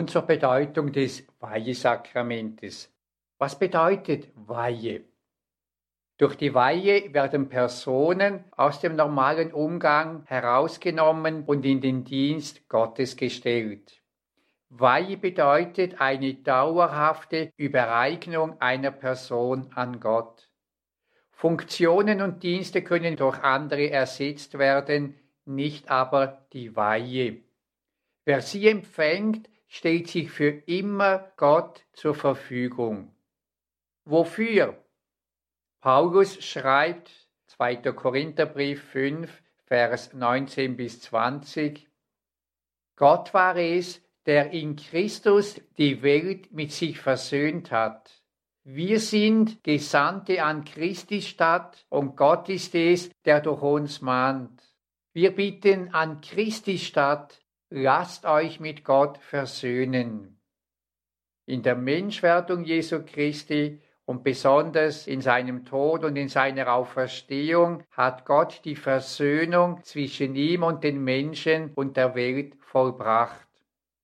Zur 0.07 0.21
Bedeutung 0.21 0.93
des 0.93 1.27
Weihesakramentes. 1.41 2.93
Was 3.37 3.59
bedeutet 3.59 4.29
Weihe? 4.35 5.03
Durch 6.17 6.35
die 6.35 6.53
Weihe 6.53 7.13
werden 7.13 7.49
Personen 7.49 8.45
aus 8.55 8.79
dem 8.79 8.95
normalen 8.95 9.51
Umgang 9.51 10.23
herausgenommen 10.25 11.43
und 11.43 11.65
in 11.65 11.81
den 11.81 12.05
Dienst 12.05 12.69
Gottes 12.69 13.17
gestellt. 13.17 14.01
Weihe 14.69 15.17
bedeutet 15.17 15.99
eine 15.99 16.35
dauerhafte 16.35 17.51
Übereignung 17.57 18.59
einer 18.61 18.91
Person 18.91 19.69
an 19.75 19.99
Gott. 19.99 20.49
Funktionen 21.31 22.21
und 22.21 22.43
Dienste 22.43 22.81
können 22.81 23.17
durch 23.17 23.39
andere 23.43 23.91
ersetzt 23.91 24.57
werden, 24.57 25.19
nicht 25.45 25.89
aber 25.91 26.47
die 26.53 26.75
Weihe. 26.75 27.41
Wer 28.25 28.41
sie 28.41 28.67
empfängt, 28.67 29.49
stellt 29.67 30.07
sich 30.07 30.31
für 30.31 30.49
immer 30.65 31.31
Gott 31.37 31.85
zur 31.93 32.15
Verfügung. 32.15 33.15
Wofür? 34.05 34.81
Paulus 35.81 36.43
schreibt 36.43 37.11
2. 37.47 37.77
Korintherbrief 37.93 38.83
5, 38.91 39.43
Vers 39.65 40.13
19 40.13 40.77
bis 40.77 41.01
20, 41.01 41.87
Gott 42.95 43.33
war 43.33 43.55
es, 43.55 44.01
der 44.25 44.51
in 44.51 44.75
Christus 44.75 45.61
die 45.77 46.01
Welt 46.01 46.51
mit 46.51 46.71
sich 46.71 46.99
versöhnt 46.99 47.71
hat. 47.71 48.11
Wir 48.63 48.99
sind 48.99 49.63
Gesandte 49.63 50.43
an 50.43 50.65
Christi 50.65 51.21
Stadt 51.21 51.85
und 51.89 52.17
Gott 52.17 52.49
ist 52.49 52.75
es, 52.75 53.09
der 53.23 53.39
durch 53.39 53.61
uns 53.61 54.01
mahnt. 54.01 54.61
Wir 55.13 55.33
bitten 55.33 55.93
an 55.93 56.19
Christi 56.21 56.77
Stadt, 56.77 57.39
lasst 57.69 58.25
euch 58.25 58.59
mit 58.59 58.83
Gott 58.83 59.17
versöhnen. 59.17 60.39
In 61.45 61.63
der 61.63 61.75
Menschwerdung 61.75 62.63
Jesu 62.63 63.03
Christi 63.05 63.81
und 64.05 64.23
besonders 64.23 65.07
in 65.07 65.21
seinem 65.21 65.65
Tod 65.65 66.03
und 66.03 66.15
in 66.15 66.29
seiner 66.29 66.73
Auferstehung 66.73 67.83
hat 67.91 68.25
Gott 68.25 68.61
die 68.63 68.75
Versöhnung 68.75 69.83
zwischen 69.83 70.35
ihm 70.35 70.63
und 70.63 70.83
den 70.83 71.03
Menschen 71.03 71.73
und 71.75 71.97
der 71.97 72.15
Welt 72.15 72.55
vollbracht. 72.61 73.47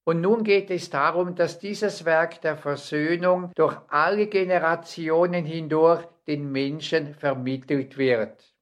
Und 0.05 0.19
nun 0.19 0.43
geht 0.43 0.69
es 0.69 0.89
darum, 0.89 1.35
dass 1.35 1.59
dieses 1.59 2.03
Werk 2.03 2.41
der 2.41 2.57
Versöhnung 2.57 3.51
durch 3.55 3.77
alle 3.87 4.27
Generationen 4.27 5.45
hindurch 5.45 6.05
den 6.27 6.51
Menschen 6.51 7.15
vermittelt 7.15 7.97
wird. 7.97 8.53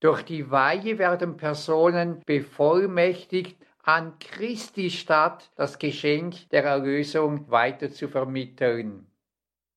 Durch 0.00 0.22
die 0.22 0.50
Weihe 0.50 0.98
werden 0.98 1.36
Personen 1.36 2.20
bevollmächtigt, 2.26 3.64
an 3.88 4.18
Christi 4.18 4.90
Stadt 4.90 5.50
das 5.56 5.78
Geschenk 5.78 6.50
der 6.50 6.62
Erlösung 6.64 7.50
weiter 7.50 7.90
zu 7.90 8.08
vermitteln. 8.08 9.06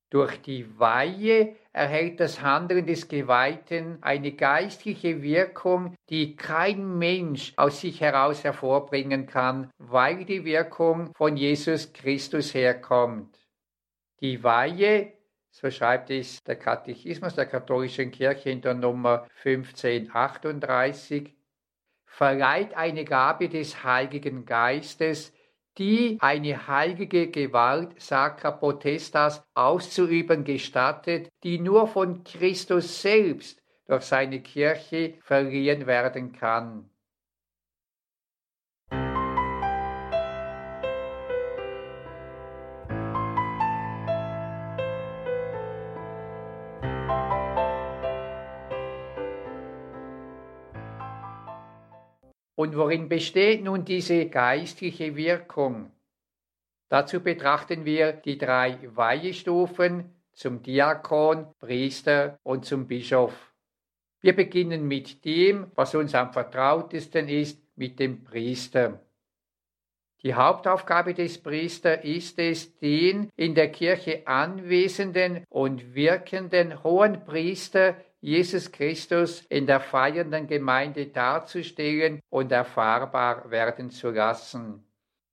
Durch 0.10 0.42
die 0.42 0.78
Weihe 0.78 1.56
erhält 1.72 2.20
das 2.20 2.42
Handeln 2.42 2.86
des 2.86 3.08
Geweihten 3.08 4.04
eine 4.04 4.34
geistliche 4.34 5.22
Wirkung, 5.22 5.96
die 6.10 6.36
kein 6.36 6.98
Mensch 6.98 7.54
aus 7.56 7.80
sich 7.80 8.02
heraus 8.02 8.44
hervorbringen 8.44 9.28
kann, 9.28 9.72
weil 9.78 10.26
die 10.26 10.44
Wirkung 10.44 11.14
von 11.16 11.38
Jesus 11.38 11.94
Christus 11.94 12.54
herkommt. 12.54 13.40
Die 14.20 14.44
Weihe, 14.44 15.14
so 15.52 15.72
schreibt 15.72 16.10
es 16.10 16.44
der 16.44 16.58
Katechismus 16.58 17.36
der 17.36 17.46
katholischen 17.46 18.12
Kirche 18.12 18.50
in 18.50 18.60
der 18.60 18.74
Nummer 18.74 19.26
1538, 19.46 21.34
verleiht 22.12 22.76
eine 22.76 23.06
Gabe 23.06 23.48
des 23.48 23.84
Heiligen 23.84 24.46
Geistes, 24.46 25.34
die 25.78 26.18
eine 26.20 26.68
heilige 26.68 27.32
Gewalt 27.32 28.00
Sacra 28.02 28.52
Potestas 28.52 29.44
auszuüben 29.54 30.44
gestattet, 30.44 31.30
die 31.44 31.58
nur 31.58 31.88
von 31.88 32.26
Christus 32.26 33.02
selbst 33.02 33.64
durch 33.88 34.04
seine 34.04 34.42
Kirche 34.42 35.16
verliehen 35.22 35.88
werden 35.88 36.34
kann. 36.34 36.91
Und 52.62 52.78
worin 52.78 53.10
besteht 53.10 53.64
nun 53.64 53.86
diese 53.86 54.28
geistliche 54.28 55.16
Wirkung? 55.16 55.92
Dazu 56.90 57.20
betrachten 57.20 57.86
wir 57.86 58.14
die 58.14 58.38
drei 58.38 58.78
Weihestufen 58.94 60.14
zum 60.32 60.62
Diakon, 60.62 61.48
Priester 61.58 62.38
und 62.44 62.66
zum 62.66 62.86
Bischof. 62.86 63.34
Wir 64.20 64.36
beginnen 64.36 64.88
mit 64.88 65.26
dem, 65.26 65.72
was 65.74 65.96
uns 65.96 66.14
am 66.14 66.34
vertrautesten 66.34 67.30
ist, 67.30 67.60
mit 67.76 68.00
dem 68.00 68.24
Priester. 68.24 69.00
Die 70.22 70.36
Hauptaufgabe 70.36 71.16
des 71.16 71.42
Priesters 71.42 72.04
ist 72.04 72.38
es, 72.38 72.78
den 72.78 73.32
in 73.38 73.56
der 73.56 73.72
Kirche 73.72 74.28
anwesenden 74.28 75.46
und 75.50 75.96
wirkenden 75.96 76.84
hohen 76.84 77.26
Priester 77.26 77.96
Jesus 78.22 78.72
Christus 78.72 79.42
in 79.50 79.66
der 79.66 79.80
feiernden 79.80 80.46
Gemeinde 80.46 81.08
darzustellen 81.08 82.20
und 82.30 82.52
erfahrbar 82.52 83.50
werden 83.50 83.90
zu 83.90 84.12
lassen. 84.12 84.84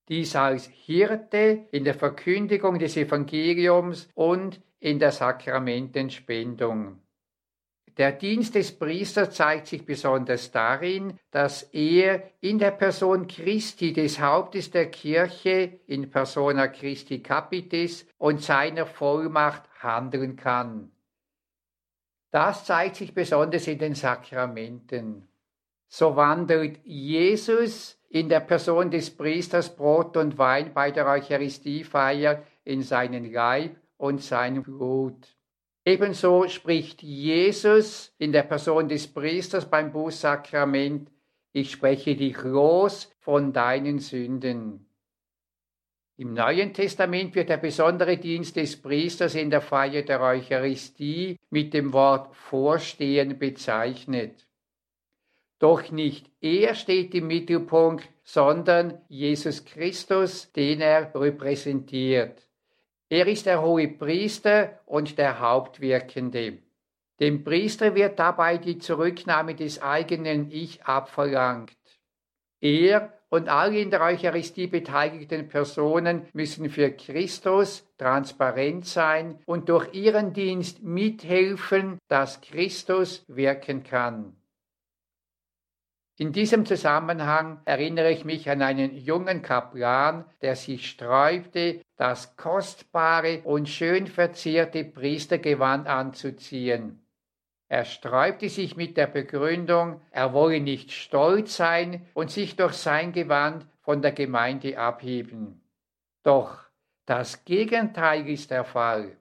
Dies 0.09 0.35
als 0.35 0.66
Hirte 0.68 1.66
in 1.70 1.85
der 1.85 1.94
Verkündigung 1.94 2.79
des 2.79 2.96
Evangeliums 2.96 4.09
und 4.14 4.61
in 4.81 4.98
der 4.98 5.12
Sakramentenspendung. 5.12 7.03
Der 7.98 8.12
Dienst 8.12 8.55
des 8.55 8.79
Priesters 8.79 9.35
zeigt 9.35 9.66
sich 9.66 9.85
besonders 9.85 10.53
darin, 10.53 11.18
dass 11.33 11.64
er 11.64 12.22
in 12.40 12.59
der 12.59 12.70
Person 12.70 13.27
Christi, 13.27 13.92
des 13.92 14.20
Hauptes 14.20 14.70
der 14.70 14.88
Kirche, 14.88 15.81
in 15.88 16.09
persona 16.09 16.68
Christi 16.68 17.22
Capitis 17.22 18.07
und 18.16 18.40
seiner 18.40 18.87
Vollmacht 18.87 19.64
handeln 19.83 20.37
kann. 20.37 20.92
Das 22.30 22.64
zeigt 22.64 22.96
sich 22.96 23.14
besonders 23.14 23.66
in 23.66 23.78
den 23.78 23.94
Sakramenten. 23.94 25.28
So 25.88 26.16
wandelt 26.16 26.78
Jesus 26.84 27.98
in 28.10 28.28
der 28.28 28.40
Person 28.40 28.90
des 28.90 29.10
Priesters 29.10 29.74
Brot 29.74 30.16
und 30.16 30.36
Wein 30.36 30.72
bei 30.74 30.90
der 30.90 31.06
Eucharistiefeier 31.06 32.42
in 32.64 32.82
seinen 32.82 33.32
Leib 33.32 33.76
und 33.96 34.22
seinem 34.22 34.62
Blut. 34.62 35.36
Ebenso 35.84 36.46
spricht 36.48 37.02
Jesus 37.02 38.14
in 38.18 38.32
der 38.32 38.42
Person 38.42 38.88
des 38.88 39.06
Priesters 39.06 39.64
beim 39.64 39.90
Bußsakrament, 39.90 41.10
ich 41.52 41.70
spreche 41.70 42.14
dich 42.14 42.42
los 42.42 43.10
von 43.20 43.54
deinen 43.54 43.98
Sünden. 43.98 44.88
Im 46.20 46.35
Neuen 46.35 46.74
Testament 46.74 47.37
wird 47.37 47.48
der 47.48 47.59
besondere 47.59 48.16
Dienst 48.16 48.57
des 48.57 48.83
Priesters 48.83 49.37
in 49.37 49.50
der 49.50 49.61
Feier 49.61 50.02
der 50.02 50.20
Eucharistie 50.20 51.37
mit 51.50 51.72
dem 51.72 51.92
Wort 51.92 52.35
Vorstehen 52.35 53.38
bezeichnet. 53.38 54.48
Doch 55.61 55.92
nicht 55.92 56.28
er 56.40 56.74
steht 56.74 57.14
im 57.14 57.28
Mittelpunkt, 57.28 58.09
sondern 58.24 59.00
Jesus 59.09 59.64
Christus, 59.64 60.50
den 60.50 60.81
er 60.81 61.14
repräsentiert. 61.14 62.48
Er 63.09 63.28
ist 63.28 63.46
der 63.46 63.62
hohe 63.62 63.87
Priester 63.87 64.81
und 64.87 65.18
der 65.18 65.38
Hauptwirkende. 65.38 66.59
Dem 67.20 67.44
Priester 67.44 67.94
wird 67.94 68.18
dabei 68.18 68.59
die 68.59 68.78
Zurücknahme 68.78 69.54
des 69.54 69.81
eigenen 69.81 70.50
Ich 70.50 70.83
abverlangt. 70.83 71.76
Er 72.61 73.17
und 73.30 73.48
alle 73.48 73.78
in 73.78 73.90
der 73.90 74.00
Eucharistie 74.00 74.66
beteiligten 74.66 75.48
Personen 75.48 76.26
müssen 76.32 76.70
für 76.70 76.90
Christus 76.90 77.86
transparent 77.98 78.86
sein 78.86 79.38
und 79.46 79.68
durch 79.68 79.92
ihren 79.94 80.32
Dienst 80.32 80.82
mithelfen, 80.82 81.98
dass 82.08 82.40
Christus 82.40 83.24
wirken 83.28 83.82
kann. 83.82 84.34
In 86.20 86.32
diesem 86.32 86.66
Zusammenhang 86.66 87.60
erinnere 87.64 88.10
ich 88.10 88.24
mich 88.24 88.50
an 88.50 88.60
einen 88.60 88.96
jungen 88.96 89.40
Kaplan, 89.40 90.24
der 90.42 90.56
sich 90.56 90.90
sträubte, 90.90 91.80
das 91.96 92.36
kostbare 92.36 93.42
und 93.44 93.68
schön 93.68 94.08
verzierte 94.08 94.84
Priestergewand 94.84 95.86
anzuziehen. 95.86 97.07
Er 97.68 97.85
sträubte 97.85 98.48
sich 98.48 98.76
mit 98.76 98.96
der 98.96 99.07
Begründung, 99.07 100.00
er 100.11 100.33
wolle 100.33 100.61
nicht 100.61 100.90
stolz 100.90 101.57
sein 101.57 102.07
und 102.14 102.31
sich 102.31 102.57
durch 102.57 102.74
sein 102.74 103.12
Gewand 103.12 103.66
von 103.81 104.00
der 104.00 104.12
Gemeinde 104.12 104.78
abheben. 104.78 105.61
Doch 106.22 106.59
das 107.04 107.44
Gegenteil 107.44 108.28
ist 108.28 108.50
der 108.50 108.64
Fall. 108.64 109.16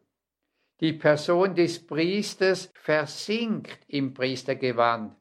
Die 0.80 0.94
Person 0.94 1.56
des 1.56 1.86
Priesters 1.86 2.72
versinkt 2.74 3.80
im 3.88 4.14
Priestergewand. 4.14 5.16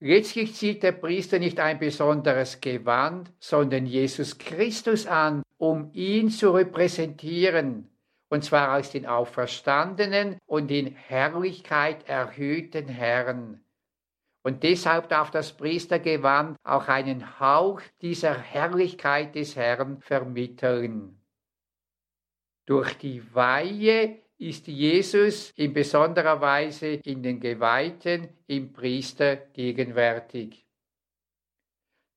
Letztlich 0.00 0.54
zieht 0.54 0.82
der 0.82 0.92
Priester 0.92 1.38
nicht 1.38 1.60
ein 1.60 1.78
besonderes 1.78 2.60
Gewand, 2.60 3.32
sondern 3.38 3.86
Jesus 3.86 4.36
Christus 4.38 5.06
an 5.06 5.42
um 5.62 5.90
ihn 5.92 6.28
zu 6.28 6.50
repräsentieren, 6.50 7.88
und 8.32 8.42
zwar 8.42 8.70
als 8.70 8.90
den 8.90 9.04
auferstandenen 9.04 10.38
und 10.46 10.70
in 10.70 10.86
Herrlichkeit 10.86 12.08
erhöhten 12.08 12.88
Herrn. 12.88 13.62
Und 14.42 14.62
deshalb 14.62 15.10
darf 15.10 15.30
das 15.30 15.54
Priestergewand 15.54 16.56
auch 16.64 16.88
einen 16.88 17.38
Hauch 17.40 17.82
dieser 18.00 18.32
Herrlichkeit 18.32 19.34
des 19.34 19.54
Herrn 19.54 20.00
vermitteln. 20.00 21.20
Durch 22.64 22.96
die 22.96 23.22
Weihe 23.34 24.22
ist 24.38 24.66
Jesus 24.66 25.50
in 25.50 25.74
besonderer 25.74 26.40
Weise 26.40 26.86
in 27.04 27.22
den 27.22 27.38
Geweihten, 27.38 28.30
im 28.46 28.72
Priester 28.72 29.36
gegenwärtig. 29.36 30.64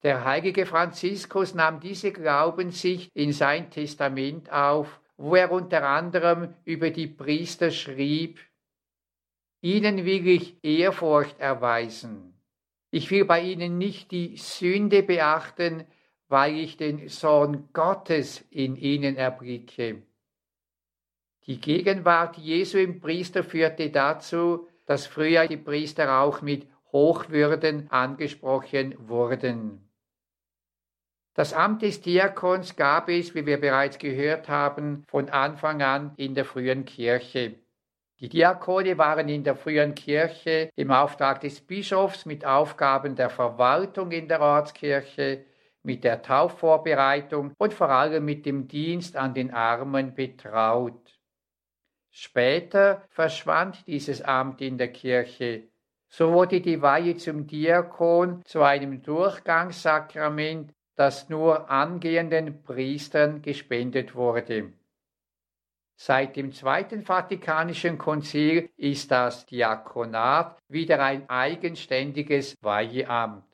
Der 0.01 0.23
heilige 0.23 0.65
Franziskus 0.65 1.53
nahm 1.53 1.81
diese 1.81 2.13
Glaubenssicht 2.13 3.11
in 3.13 3.33
sein 3.33 3.69
Testament 3.69 4.49
auf, 4.49 5.01
wo 5.17 5.35
er 5.35 5.51
unter 5.51 5.87
anderem 5.87 6.53
über 6.65 6.89
die 6.89 7.07
Priester 7.07 7.71
schrieb, 7.71 8.39
Ihnen 9.61 10.05
will 10.05 10.27
ich 10.27 10.63
Ehrfurcht 10.63 11.39
erweisen. 11.39 12.35
Ich 12.91 13.09
will 13.09 13.25
bei 13.25 13.41
ihnen 13.41 13.77
nicht 13.79 14.11
die 14.11 14.37
Sünde 14.37 15.01
beachten, 15.01 15.85
weil 16.27 16.57
ich 16.57 16.77
den 16.77 17.09
Sohn 17.09 17.69
Gottes 17.73 18.45
in 18.51 18.75
ihnen 18.75 19.15
erblicke. 19.15 20.03
Die 21.47 21.59
Gegenwart 21.59 22.37
Jesu 22.37 22.77
im 22.77 22.99
Priester 22.99 23.43
führte 23.43 23.89
dazu, 23.89 24.67
dass 24.85 25.07
früher 25.07 25.47
die 25.47 25.57
Priester 25.57 26.19
auch 26.19 26.41
mit 26.41 26.67
Hochwürden 26.91 27.89
angesprochen 27.91 28.95
wurden. 29.07 29.84
Das 31.35 31.51
Amt 31.51 31.81
des 31.81 31.99
Diakons 31.99 32.77
gab 32.77 33.09
es, 33.09 33.35
wie 33.35 33.45
wir 33.45 33.59
bereits 33.59 33.97
gehört 33.99 34.47
haben, 34.47 35.03
von 35.09 35.29
Anfang 35.29 35.81
an 35.81 36.13
in 36.15 36.33
der 36.33 36.45
frühen 36.45 36.85
Kirche. 36.85 37.59
Die 38.21 38.29
Diakone 38.29 38.97
waren 38.97 39.27
in 39.27 39.43
der 39.43 39.57
frühen 39.57 39.93
Kirche 39.95 40.69
im 40.77 40.91
Auftrag 40.91 41.41
des 41.41 41.59
Bischofs 41.59 42.25
mit 42.25 42.45
Aufgaben 42.45 43.17
der 43.17 43.29
Verwaltung 43.29 44.11
in 44.11 44.29
der 44.29 44.39
Ortskirche, 44.39 45.43
mit 45.83 46.05
der 46.05 46.21
Taufvorbereitung 46.21 47.53
und 47.57 47.73
vor 47.73 47.89
allem 47.89 48.23
mit 48.23 48.45
dem 48.45 48.69
Dienst 48.69 49.17
an 49.17 49.33
den 49.33 49.53
Armen 49.53 50.15
betraut. 50.15 51.19
Später 52.11 53.03
verschwand 53.09 53.85
dieses 53.87 54.21
Amt 54.21 54.61
in 54.61 54.77
der 54.77 54.93
Kirche. 54.93 55.67
So 56.07 56.31
wurde 56.31 56.61
die 56.61 56.81
Weihe 56.81 57.17
zum 57.17 57.45
Diakon 57.45 58.41
zu 58.45 58.61
einem 58.61 59.01
Durchgangssakrament, 59.03 60.71
das 60.95 61.29
nur 61.29 61.69
angehenden 61.69 62.63
Priestern 62.63 63.41
gespendet 63.41 64.15
wurde. 64.15 64.73
Seit 65.97 66.35
dem 66.35 66.51
Zweiten 66.51 67.03
Vatikanischen 67.03 67.97
Konzil 67.97 68.69
ist 68.75 69.11
das 69.11 69.45
Diakonat 69.45 70.57
wieder 70.67 71.01
ein 71.01 71.29
eigenständiges 71.29 72.55
Weiheamt. 72.61 73.45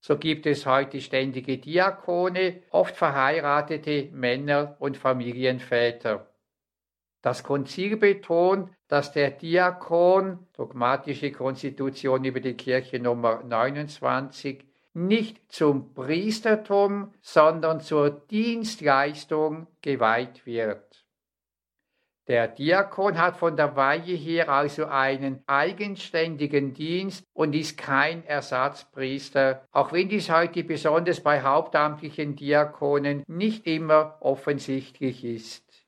So 0.00 0.18
gibt 0.18 0.46
es 0.46 0.66
heute 0.66 1.00
ständige 1.00 1.58
Diakone, 1.58 2.62
oft 2.70 2.94
verheiratete 2.94 4.10
Männer 4.12 4.76
und 4.78 4.96
Familienväter. 4.96 6.30
Das 7.22 7.42
Konzil 7.42 7.96
betont, 7.96 8.70
dass 8.86 9.12
der 9.12 9.30
Diakon, 9.30 10.46
dogmatische 10.52 11.32
Konstitution 11.32 12.22
über 12.24 12.40
die 12.40 12.54
Kirche 12.54 13.00
Nummer 13.00 13.42
29, 13.42 14.62
nicht 14.94 15.52
zum 15.52 15.92
Priestertum, 15.92 17.12
sondern 17.20 17.80
zur 17.80 18.10
Dienstleistung 18.10 19.66
geweiht 19.82 20.46
wird. 20.46 21.04
Der 22.26 22.48
Diakon 22.48 23.18
hat 23.18 23.36
von 23.36 23.54
der 23.54 23.76
Weihe 23.76 24.14
her 24.14 24.48
also 24.48 24.86
einen 24.86 25.42
eigenständigen 25.46 26.72
Dienst 26.72 27.22
und 27.34 27.54
ist 27.54 27.76
kein 27.76 28.24
Ersatzpriester, 28.24 29.68
auch 29.72 29.92
wenn 29.92 30.08
dies 30.08 30.30
heute 30.30 30.64
besonders 30.64 31.20
bei 31.20 31.42
hauptamtlichen 31.42 32.34
Diakonen 32.34 33.24
nicht 33.26 33.66
immer 33.66 34.16
offensichtlich 34.20 35.22
ist. 35.22 35.86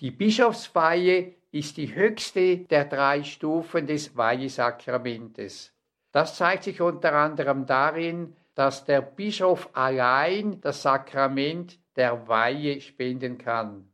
Die 0.00 0.10
Bischofsweihe 0.10 1.34
ist 1.50 1.76
die 1.76 1.94
höchste 1.94 2.58
der 2.58 2.86
drei 2.86 3.22
Stufen 3.22 3.86
des 3.86 4.16
Weihesakramentes. 4.16 5.73
Das 6.14 6.36
zeigt 6.36 6.62
sich 6.62 6.80
unter 6.80 7.12
anderem 7.14 7.66
darin, 7.66 8.36
dass 8.54 8.84
der 8.84 9.02
Bischof 9.02 9.68
allein 9.72 10.60
das 10.60 10.82
Sakrament 10.82 11.80
der 11.96 12.28
Weihe 12.28 12.80
spenden 12.80 13.36
kann. 13.36 13.92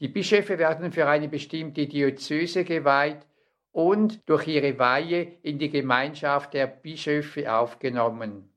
Die 0.00 0.08
Bischöfe 0.08 0.58
werden 0.58 0.90
für 0.90 1.06
eine 1.06 1.28
bestimmte 1.28 1.86
Diözese 1.86 2.64
geweiht 2.64 3.24
und 3.70 4.28
durch 4.28 4.48
ihre 4.48 4.80
Weihe 4.80 5.38
in 5.42 5.60
die 5.60 5.70
Gemeinschaft 5.70 6.54
der 6.54 6.66
Bischöfe 6.66 7.52
aufgenommen. 7.54 8.52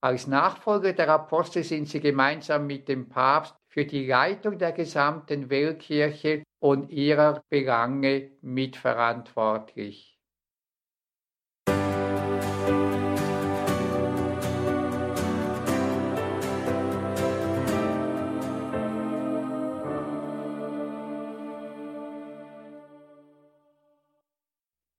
Als 0.00 0.26
Nachfolger 0.26 0.94
der 0.94 1.10
Apostel 1.10 1.62
sind 1.62 1.90
sie 1.90 2.00
gemeinsam 2.00 2.66
mit 2.66 2.88
dem 2.88 3.10
Papst 3.10 3.54
für 3.68 3.84
die 3.84 4.06
Leitung 4.06 4.56
der 4.58 4.72
gesamten 4.72 5.50
Weltkirche 5.50 6.42
und 6.58 6.88
ihrer 6.88 7.44
Belange 7.50 8.30
mitverantwortlich. 8.40 10.15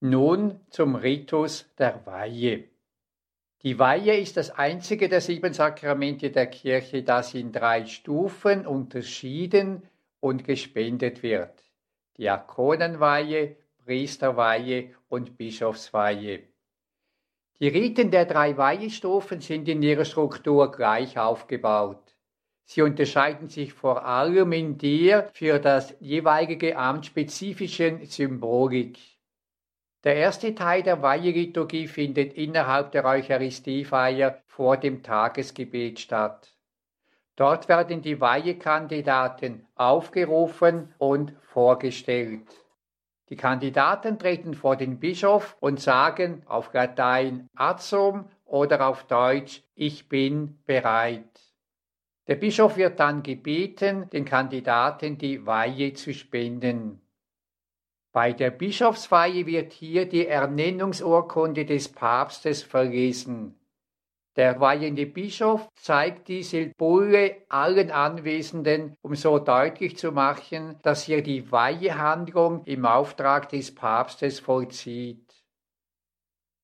Nun 0.10 0.62
zum 0.70 0.96
Ritus 0.96 1.66
der 1.78 2.06
Weihe. 2.06 2.70
Die 3.64 3.78
Weihe 3.78 4.18
ist 4.18 4.38
das 4.38 4.52
einzige 4.52 5.10
der 5.10 5.20
sieben 5.20 5.52
Sakramente 5.52 6.30
der 6.30 6.48
Kirche, 6.48 7.04
das 7.04 7.34
in 7.34 7.52
drei 7.52 7.86
Stufen 7.86 8.66
unterschieden 8.66 9.84
und 10.22 10.46
gespendet 10.46 11.24
wird. 11.24 11.62
Diakonenweihe, 12.18 13.58
Priesterweihe 13.84 14.92
und 15.10 15.38
Bischofsweihe. 15.38 16.44
Die 17.60 17.68
Riten 17.68 18.10
der 18.10 18.26
drei 18.26 18.56
Weihestufen 18.56 19.42
sind 19.42 19.68
in 19.68 19.82
ihrer 19.82 20.06
Struktur 20.06 20.72
gleich 20.72 21.18
aufgebaut. 21.18 22.16
Sie 22.64 22.82
unterscheiden 22.82 23.50
sich 23.50 23.74
vor 23.74 24.06
allem 24.06 24.54
in 24.54 24.78
der 24.78 25.30
für 25.34 25.60
das 25.60 25.96
jeweilige 26.00 26.78
Amt 26.78 27.08
spezifischen 27.08 28.06
Symbolik. 28.06 29.17
Der 30.04 30.16
erste 30.16 30.54
Teil 30.54 30.84
der 30.84 31.02
Weiheliturgie 31.02 31.88
findet 31.88 32.34
innerhalb 32.34 32.92
der 32.92 33.04
Eucharistiefeier 33.06 34.42
vor 34.46 34.78
dem 34.78 35.02
Tagesgebet 35.04 36.00
statt. 36.00 36.54
Dort 37.36 37.68
werden 37.68 38.02
die 38.02 38.20
Weihekandidaten 38.20 39.66
aufgerufen 39.76 40.94
und 40.98 41.34
vorgestellt. 41.42 42.48
Die 43.30 43.36
Kandidaten 43.36 44.18
treten 44.18 44.54
vor 44.54 44.76
den 44.76 45.00
Bischof 45.00 45.58
und 45.60 45.80
sagen 45.80 46.44
auf 46.46 46.74
Latein 46.74 47.50
Azum 47.56 48.30
oder 48.46 48.88
auf 48.88 49.04
Deutsch 49.06 49.64
Ich 49.76 50.08
bin 50.08 50.60
bereit. 50.66 51.30
Der 52.28 52.36
Bischof 52.36 52.78
wird 52.78 53.00
dann 53.00 53.24
gebeten, 53.24 54.10
den 54.10 54.26
Kandidaten 54.26 55.18
die 55.18 55.46
Weihe 55.46 55.94
zu 55.94 56.14
spenden. 56.14 57.02
Bei 58.18 58.34
der 58.34 58.50
Bischofsweihe 58.50 59.46
wird 59.46 59.74
hier 59.74 60.10
die 60.10 60.26
Ernennungsurkunde 60.26 61.66
des 61.66 61.88
Papstes 61.88 62.64
verlesen. 62.64 63.60
Der 64.36 64.60
weihende 64.60 65.06
Bischof 65.06 65.70
zeigt 65.76 66.28
diese 66.28 66.66
Bulle 66.80 67.44
allen 67.48 67.92
Anwesenden, 67.92 68.96
um 69.04 69.14
so 69.14 69.38
deutlich 69.38 69.98
zu 69.98 70.12
machen, 70.12 70.80
dass 70.82 71.04
hier 71.04 71.22
die 71.22 71.52
Weihehandlung 71.52 72.64
im 72.66 72.88
Auftrag 72.88 73.50
des 73.50 73.76
Papstes 73.76 74.40
vollzieht. 74.40 75.32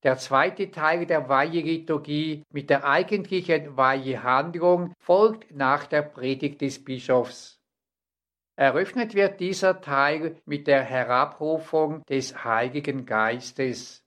Der 0.02 0.16
zweite 0.16 0.72
Teil 0.72 1.06
der 1.06 1.28
Weiheliturgie 1.28 2.42
mit 2.50 2.68
der 2.68 2.84
eigentlichen 2.84 3.76
Weihehandlung 3.76 4.92
folgt 4.98 5.54
nach 5.54 5.86
der 5.86 6.02
Predigt 6.02 6.62
des 6.62 6.82
Bischofs. 6.82 7.53
Eröffnet 8.56 9.14
wird 9.14 9.40
dieser 9.40 9.80
Teil 9.80 10.36
mit 10.46 10.68
der 10.68 10.82
Herabrufung 10.82 12.04
des 12.04 12.44
Heiligen 12.44 13.04
Geistes. 13.04 14.04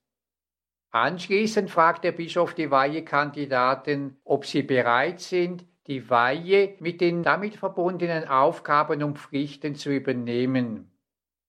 Anschließend 0.91 1.69
fragt 1.69 2.05
der 2.05 2.13
Bischof 2.13 2.53
die 2.53 2.71
Weihekandidaten, 2.71 4.17
ob 4.23 4.45
sie 4.45 4.63
bereit 4.63 5.19
sind, 5.19 5.65
die 5.87 6.09
Weihe 6.09 6.75
mit 6.79 7.01
den 7.01 7.23
damit 7.23 7.57
verbundenen 7.57 8.27
Aufgaben 8.27 9.03
und 9.03 9.19
Pflichten 9.19 9.75
zu 9.75 9.91
übernehmen. 9.91 10.91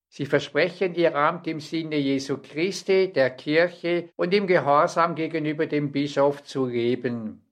Sie 0.08 0.26
versprechen 0.26 0.94
ihr 0.94 1.14
Amt 1.14 1.46
im 1.46 1.60
Sinne 1.60 1.96
Jesu 1.96 2.38
Christi, 2.38 3.12
der 3.12 3.30
Kirche 3.30 4.08
und 4.16 4.34
im 4.34 4.46
Gehorsam 4.46 5.14
gegenüber 5.14 5.66
dem 5.66 5.92
Bischof 5.92 6.42
zu 6.42 6.66
leben. 6.66 7.47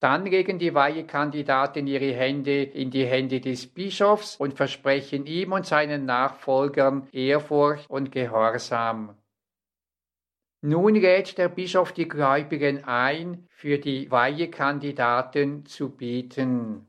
Dann 0.00 0.24
legen 0.24 0.58
die 0.58 0.74
Weihekandidaten 0.74 1.86
ihre 1.86 2.14
Hände 2.14 2.62
in 2.62 2.90
die 2.90 3.04
Hände 3.04 3.38
des 3.40 3.66
Bischofs 3.66 4.36
und 4.36 4.54
versprechen 4.54 5.26
ihm 5.26 5.52
und 5.52 5.66
seinen 5.66 6.06
Nachfolgern 6.06 7.06
Ehrfurcht 7.12 7.88
und 7.90 8.10
Gehorsam. 8.10 9.14
Nun 10.62 10.94
lädt 10.94 11.36
der 11.36 11.48
Bischof 11.48 11.92
die 11.92 12.08
Gläubigen 12.08 12.84
ein, 12.84 13.46
für 13.50 13.78
die 13.78 14.10
Weihekandidaten 14.10 15.66
zu 15.66 15.90
beten. 15.90 16.86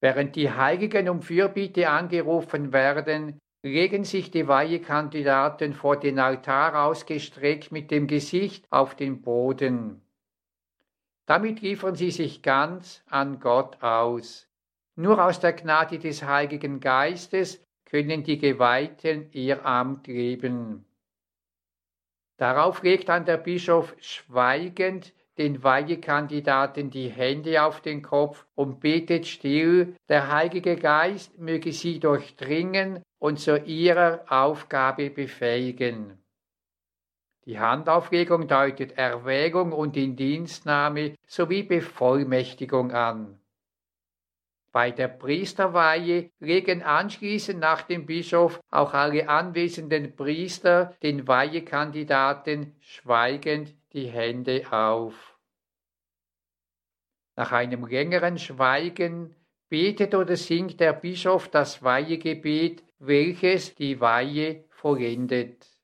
Während 0.00 0.36
die 0.36 0.50
Heiligen 0.50 1.08
um 1.08 1.22
Fürbitte 1.22 1.88
angerufen 1.88 2.74
werden, 2.74 3.38
legen 3.62 4.04
sich 4.04 4.30
die 4.30 4.46
Weihekandidaten 4.46 5.72
vor 5.72 5.98
den 5.98 6.18
Altar 6.18 6.84
ausgestreckt 6.86 7.72
mit 7.72 7.90
dem 7.90 8.06
Gesicht 8.06 8.66
auf 8.70 8.94
den 8.94 9.22
Boden. 9.22 10.05
Damit 11.26 11.60
liefern 11.60 11.96
sie 11.96 12.10
sich 12.10 12.42
ganz 12.42 13.02
an 13.10 13.40
Gott 13.40 13.82
aus. 13.82 14.48
Nur 14.94 15.22
aus 15.24 15.40
der 15.40 15.52
Gnade 15.52 15.98
des 15.98 16.22
Heiligen 16.22 16.80
Geistes 16.80 17.62
können 17.84 18.22
die 18.22 18.38
Geweihten 18.38 19.30
ihr 19.32 19.66
Amt 19.66 20.06
leben. 20.06 20.86
Darauf 22.38 22.82
legt 22.82 23.08
dann 23.08 23.24
der 23.24 23.38
Bischof 23.38 23.94
schweigend 23.98 25.12
den 25.38 25.62
Weihekandidaten 25.62 26.90
die 26.90 27.08
Hände 27.08 27.62
auf 27.62 27.80
den 27.82 28.02
Kopf 28.02 28.46
und 28.54 28.80
betet 28.80 29.26
still, 29.26 29.94
der 30.08 30.32
Heilige 30.32 30.76
Geist 30.76 31.38
möge 31.38 31.72
sie 31.72 32.00
durchdringen 32.00 33.02
und 33.18 33.38
zu 33.38 33.58
ihrer 33.58 34.24
Aufgabe 34.28 35.10
befähigen. 35.10 36.18
Die 37.46 37.60
Handauflegung 37.60 38.48
deutet 38.48 38.98
Erwägung 38.98 39.72
und 39.72 39.96
Indienstnahme 39.96 41.14
sowie 41.28 41.62
Bevollmächtigung 41.62 42.90
an. 42.90 43.38
Bei 44.72 44.90
der 44.90 45.06
Priesterweihe 45.06 46.30
legen 46.40 46.82
anschließend 46.82 47.60
nach 47.60 47.82
dem 47.82 48.04
Bischof 48.04 48.60
auch 48.70 48.94
alle 48.94 49.28
anwesenden 49.28 50.16
Priester 50.16 50.96
den 51.04 51.28
Weihekandidaten 51.28 52.74
schweigend 52.80 53.74
die 53.92 54.08
Hände 54.08 54.64
auf. 54.72 55.38
Nach 57.36 57.52
einem 57.52 57.86
längeren 57.86 58.38
Schweigen 58.38 59.36
betet 59.68 60.16
oder 60.16 60.36
singt 60.36 60.80
der 60.80 60.94
Bischof 60.94 61.48
das 61.48 61.80
Weihegebet, 61.84 62.82
welches 62.98 63.76
die 63.76 64.00
Weihe 64.00 64.64
vollendet. 64.70 65.75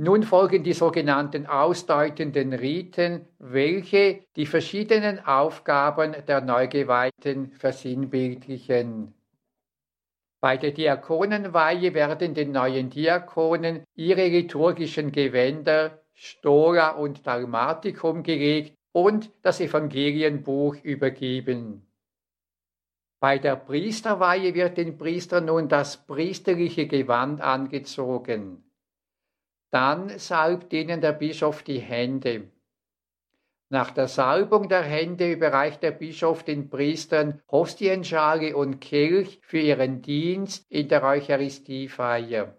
Nun 0.00 0.22
folgen 0.22 0.62
die 0.62 0.74
sogenannten 0.74 1.46
ausdeutenden 1.46 2.52
Riten, 2.52 3.26
welche 3.40 4.20
die 4.36 4.46
verschiedenen 4.46 5.18
Aufgaben 5.18 6.14
der 6.28 6.40
Neugeweihten 6.40 7.50
versinnbildlichen. 7.50 9.12
Bei 10.40 10.56
der 10.56 10.70
Diakonenweihe 10.70 11.94
werden 11.94 12.34
den 12.34 12.52
neuen 12.52 12.90
Diakonen 12.90 13.82
ihre 13.96 14.28
liturgischen 14.28 15.10
Gewänder, 15.10 16.00
Stola 16.14 16.90
und 16.90 17.26
Dalmaticum 17.26 18.22
gelegt 18.22 18.76
und 18.92 19.32
das 19.42 19.60
Evangelienbuch 19.60 20.76
übergeben. 20.84 21.88
Bei 23.18 23.38
der 23.38 23.56
Priesterweihe 23.56 24.54
wird 24.54 24.76
den 24.76 24.96
Priestern 24.96 25.46
nun 25.46 25.68
das 25.68 26.06
priesterliche 26.06 26.86
Gewand 26.86 27.40
angezogen. 27.40 28.62
Dann 29.70 30.18
salbt 30.18 30.72
ihnen 30.72 31.00
der 31.00 31.12
Bischof 31.12 31.62
die 31.62 31.80
Hände. 31.80 32.50
Nach 33.70 33.90
der 33.90 34.08
Salbung 34.08 34.68
der 34.68 34.82
Hände 34.82 35.30
überreicht 35.30 35.82
der 35.82 35.90
Bischof 35.90 36.42
den 36.42 36.70
Priestern 36.70 37.42
Hostienschale 37.50 38.56
und 38.56 38.80
Kelch 38.80 39.40
für 39.42 39.58
ihren 39.58 40.00
Dienst 40.00 40.64
in 40.70 40.88
der 40.88 41.02
Eucharistiefeier. 41.02 42.56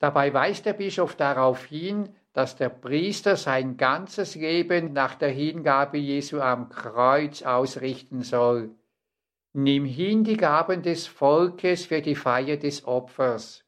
Dabei 0.00 0.34
weist 0.34 0.66
der 0.66 0.72
Bischof 0.72 1.14
darauf 1.14 1.66
hin, 1.66 2.16
dass 2.32 2.56
der 2.56 2.68
Priester 2.68 3.36
sein 3.36 3.76
ganzes 3.76 4.34
Leben 4.34 4.92
nach 4.92 5.14
der 5.14 5.30
Hingabe 5.30 5.98
Jesu 5.98 6.40
am 6.40 6.68
Kreuz 6.68 7.42
ausrichten 7.42 8.22
soll. 8.22 8.74
Nimm 9.52 9.84
hin 9.84 10.24
die 10.24 10.36
Gaben 10.36 10.82
des 10.82 11.06
Volkes 11.06 11.86
für 11.86 12.02
die 12.02 12.14
Feier 12.14 12.56
des 12.56 12.84
Opfers. 12.86 13.64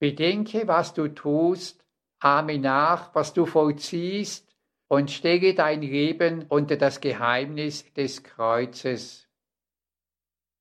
Bedenke, 0.00 0.66
was 0.66 0.94
du 0.94 1.08
tust, 1.08 1.84
ahme 2.20 2.58
nach, 2.58 3.14
was 3.14 3.34
du 3.34 3.44
vollziehst, 3.44 4.48
und 4.88 5.10
stelle 5.10 5.54
dein 5.54 5.82
Leben 5.82 6.46
unter 6.48 6.76
das 6.76 7.00
Geheimnis 7.00 7.92
des 7.92 8.24
Kreuzes. 8.24 9.28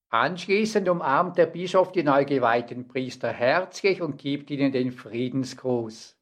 Anschließend 0.10 0.90
umarmt 0.90 1.38
der 1.38 1.46
Bischof 1.46 1.92
die 1.92 2.04
neugeweihten 2.04 2.88
Priester 2.88 3.32
herzlich 3.32 4.02
und 4.02 4.18
gibt 4.18 4.52
ihnen 4.52 4.72
den 4.72 4.92
Friedensgruß. 4.92 6.18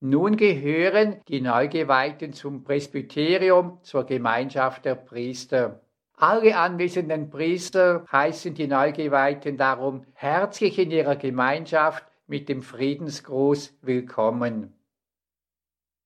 Nun 0.00 0.36
gehören 0.36 1.22
die 1.28 1.40
Neugeweihten 1.40 2.34
zum 2.34 2.62
Presbyterium, 2.62 3.78
zur 3.82 4.04
Gemeinschaft 4.04 4.84
der 4.84 4.96
Priester. 4.96 5.80
Alle 6.16 6.56
anwesenden 6.56 7.30
Priester 7.30 8.04
heißen 8.12 8.54
die 8.54 8.66
Neugeweihten 8.66 9.56
darum 9.56 10.04
herzlich 10.12 10.78
in 10.78 10.90
ihrer 10.90 11.16
Gemeinschaft 11.16 12.04
mit 12.26 12.48
dem 12.48 12.62
Friedensgruß 12.62 13.78
willkommen. 13.82 14.72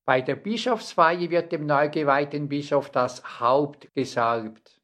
Bei 0.05 0.21
der 0.21 0.37
Bischofsweihe 0.37 1.31
wird 1.31 1.53
dem 1.53 1.67
neugeweihten 1.67 2.49
Bischof 2.49 2.91
das 2.91 3.41
Haupt 3.41 3.89
gesalbt. 3.95 4.81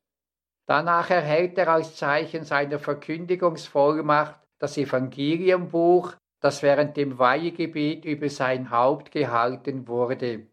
Danach 0.66 1.10
erhält 1.10 1.58
er 1.58 1.68
als 1.68 1.96
Zeichen 1.96 2.44
seiner 2.44 2.78
Verkündigungsvollmacht 2.78 4.38
das 4.58 4.78
Evangeliumbuch, 4.78 6.14
das 6.40 6.62
während 6.62 6.96
dem 6.96 7.18
Weihegebet 7.18 8.04
über 8.04 8.28
sein 8.28 8.70
Haupt 8.70 9.10
gehalten 9.10 9.88
wurde. 9.88 10.46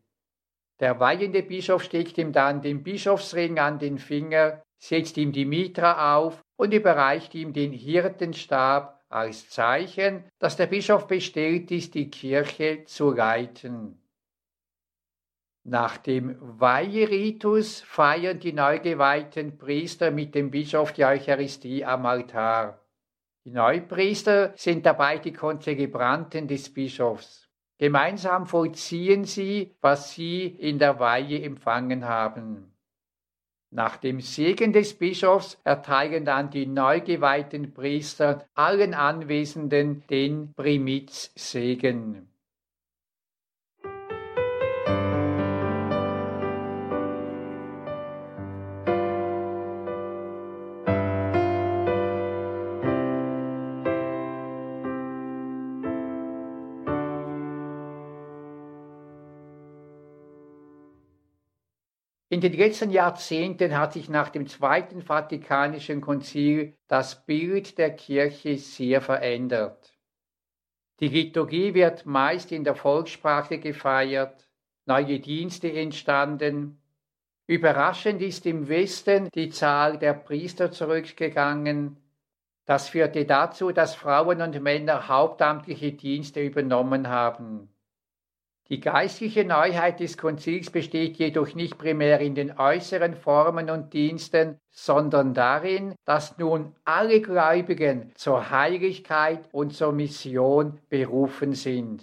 Der 0.79 0.99
weihende 0.99 1.43
Bischof 1.43 1.83
steckt 1.83 2.17
ihm 2.17 2.33
dann 2.33 2.61
den 2.61 2.81
Bischofsring 2.81 3.59
an 3.59 3.77
den 3.77 3.99
Finger, 3.99 4.63
setzt 4.79 5.17
ihm 5.17 5.31
die 5.31 5.45
Mitra 5.45 6.17
auf 6.17 6.41
und 6.57 6.73
überreicht 6.73 7.35
ihm 7.35 7.53
den 7.53 7.71
Hirtenstab 7.71 9.00
als 9.11 9.49
Zeichen, 9.49 10.23
dass 10.39 10.57
der 10.57 10.67
Bischof 10.67 11.07
bestellt 11.07 11.71
ist, 11.71 11.93
die 11.93 12.09
Kirche 12.09 12.85
zu 12.85 13.11
leiten. 13.11 14.01
Nach 15.63 15.97
dem 15.97 16.37
Weiheritus 16.39 17.81
feiern 17.81 18.39
die 18.39 18.53
neu 18.53 18.79
geweihten 18.79 19.57
Priester 19.57 20.09
mit 20.09 20.33
dem 20.33 20.49
Bischof 20.49 20.91
die 20.93 21.05
Eucharistie 21.05 21.85
am 21.85 22.05
Altar. 22.07 22.81
Die 23.45 23.51
Neupriester 23.51 24.53
sind 24.55 24.85
dabei 24.85 25.19
die 25.19 25.33
Konzelebranten 25.33 26.47
des 26.47 26.73
Bischofs. 26.73 27.47
Gemeinsam 27.77 28.45
vollziehen 28.45 29.25
sie, 29.25 29.75
was 29.81 30.13
sie 30.13 30.45
in 30.45 30.77
der 30.77 30.99
Weihe 30.99 31.41
empfangen 31.41 32.05
haben. 32.05 32.70
Nach 33.73 33.95
dem 33.95 34.19
Segen 34.19 34.73
des 34.73 34.93
Bischofs 34.93 35.57
erteilen 35.63 36.25
dann 36.25 36.49
die 36.49 36.65
neu 36.65 36.99
geweihten 36.99 37.73
Priester 37.73 38.45
allen 38.53 38.93
Anwesenden 38.93 40.03
den 40.09 40.53
Primizsegen. 40.55 42.30
In 62.41 62.49
den 62.51 62.59
letzten 62.59 62.89
Jahrzehnten 62.89 63.77
hat 63.77 63.93
sich 63.93 64.09
nach 64.09 64.29
dem 64.29 64.47
Zweiten 64.47 65.03
Vatikanischen 65.03 66.01
Konzil 66.01 66.75
das 66.87 67.23
Bild 67.23 67.77
der 67.77 67.91
Kirche 67.91 68.57
sehr 68.57 68.99
verändert. 68.99 69.95
Die 71.01 71.09
Liturgie 71.09 71.75
wird 71.75 72.07
meist 72.07 72.51
in 72.51 72.63
der 72.63 72.73
Volkssprache 72.73 73.59
gefeiert, 73.59 74.49
neue 74.87 75.19
Dienste 75.19 75.71
entstanden. 75.71 76.81
Überraschend 77.45 78.23
ist 78.23 78.47
im 78.47 78.67
Westen 78.67 79.29
die 79.35 79.51
Zahl 79.51 79.99
der 79.99 80.13
Priester 80.13 80.71
zurückgegangen. 80.71 81.97
Das 82.65 82.89
führte 82.89 83.23
dazu, 83.25 83.71
dass 83.71 83.93
Frauen 83.93 84.41
und 84.41 84.59
Männer 84.63 85.07
hauptamtliche 85.07 85.91
Dienste 85.91 86.41
übernommen 86.41 87.07
haben. 87.07 87.70
Die 88.71 88.79
geistliche 88.79 89.43
Neuheit 89.43 89.99
des 89.99 90.17
Konzils 90.17 90.69
besteht 90.69 91.17
jedoch 91.17 91.55
nicht 91.55 91.77
primär 91.77 92.21
in 92.21 92.35
den 92.35 92.57
äußeren 92.57 93.15
Formen 93.15 93.69
und 93.69 93.91
Diensten, 93.91 94.61
sondern 94.69 95.33
darin, 95.33 95.93
dass 96.05 96.37
nun 96.37 96.73
alle 96.85 97.19
Gläubigen 97.19 98.13
zur 98.15 98.49
Heiligkeit 98.49 99.49
und 99.51 99.73
zur 99.73 99.91
Mission 99.91 100.79
berufen 100.87 101.53
sind. 101.53 102.01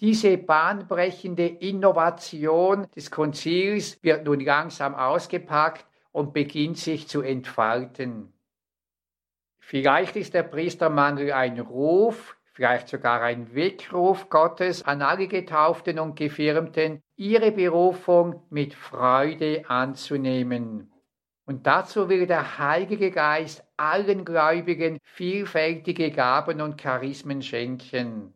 Diese 0.00 0.38
bahnbrechende 0.38 1.46
Innovation 1.46 2.86
des 2.96 3.10
Konzils 3.10 4.02
wird 4.02 4.24
nun 4.24 4.40
langsam 4.40 4.94
ausgepackt 4.94 5.84
und 6.10 6.32
beginnt 6.32 6.78
sich 6.78 7.06
zu 7.06 7.20
entfalten. 7.20 8.32
Vielleicht 9.58 10.16
ist 10.16 10.32
der 10.32 10.44
Priestermangel 10.44 11.32
ein 11.32 11.60
Ruf, 11.60 12.39
vielleicht 12.52 12.88
sogar 12.88 13.22
ein 13.22 13.54
Weckruf 13.54 14.28
Gottes 14.28 14.82
an 14.84 15.02
alle 15.02 15.28
Getauften 15.28 15.98
und 15.98 16.16
Gefirmten, 16.16 17.02
ihre 17.16 17.52
Berufung 17.52 18.42
mit 18.50 18.74
Freude 18.74 19.64
anzunehmen. 19.68 20.92
Und 21.46 21.66
dazu 21.66 22.08
will 22.08 22.26
der 22.26 22.58
Heilige 22.58 23.10
Geist 23.10 23.64
allen 23.76 24.24
Gläubigen 24.24 24.98
vielfältige 25.02 26.10
Gaben 26.10 26.60
und 26.60 26.80
Charismen 26.80 27.42
schenken. 27.42 28.34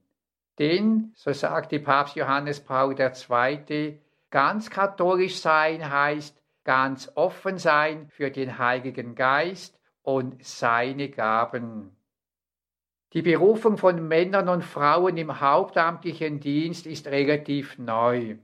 Denn, 0.58 1.12
so 1.14 1.32
sagt 1.32 1.72
die 1.72 1.78
Papst 1.78 2.16
Johannes 2.16 2.60
Paul 2.60 2.96
II., 2.98 4.00
ganz 4.30 4.70
katholisch 4.70 5.40
sein 5.40 5.90
heißt 5.90 6.40
ganz 6.64 7.12
offen 7.14 7.58
sein 7.58 8.08
für 8.08 8.30
den 8.30 8.58
Heiligen 8.58 9.14
Geist 9.14 9.78
und 10.02 10.44
seine 10.44 11.10
Gaben. 11.10 11.96
Die 13.14 13.22
Berufung 13.22 13.78
von 13.78 14.08
Männern 14.08 14.48
und 14.48 14.64
Frauen 14.64 15.16
im 15.16 15.40
hauptamtlichen 15.40 16.40
Dienst 16.40 16.84
ist 16.84 17.06
relativ 17.06 17.78
neu. 17.78 18.38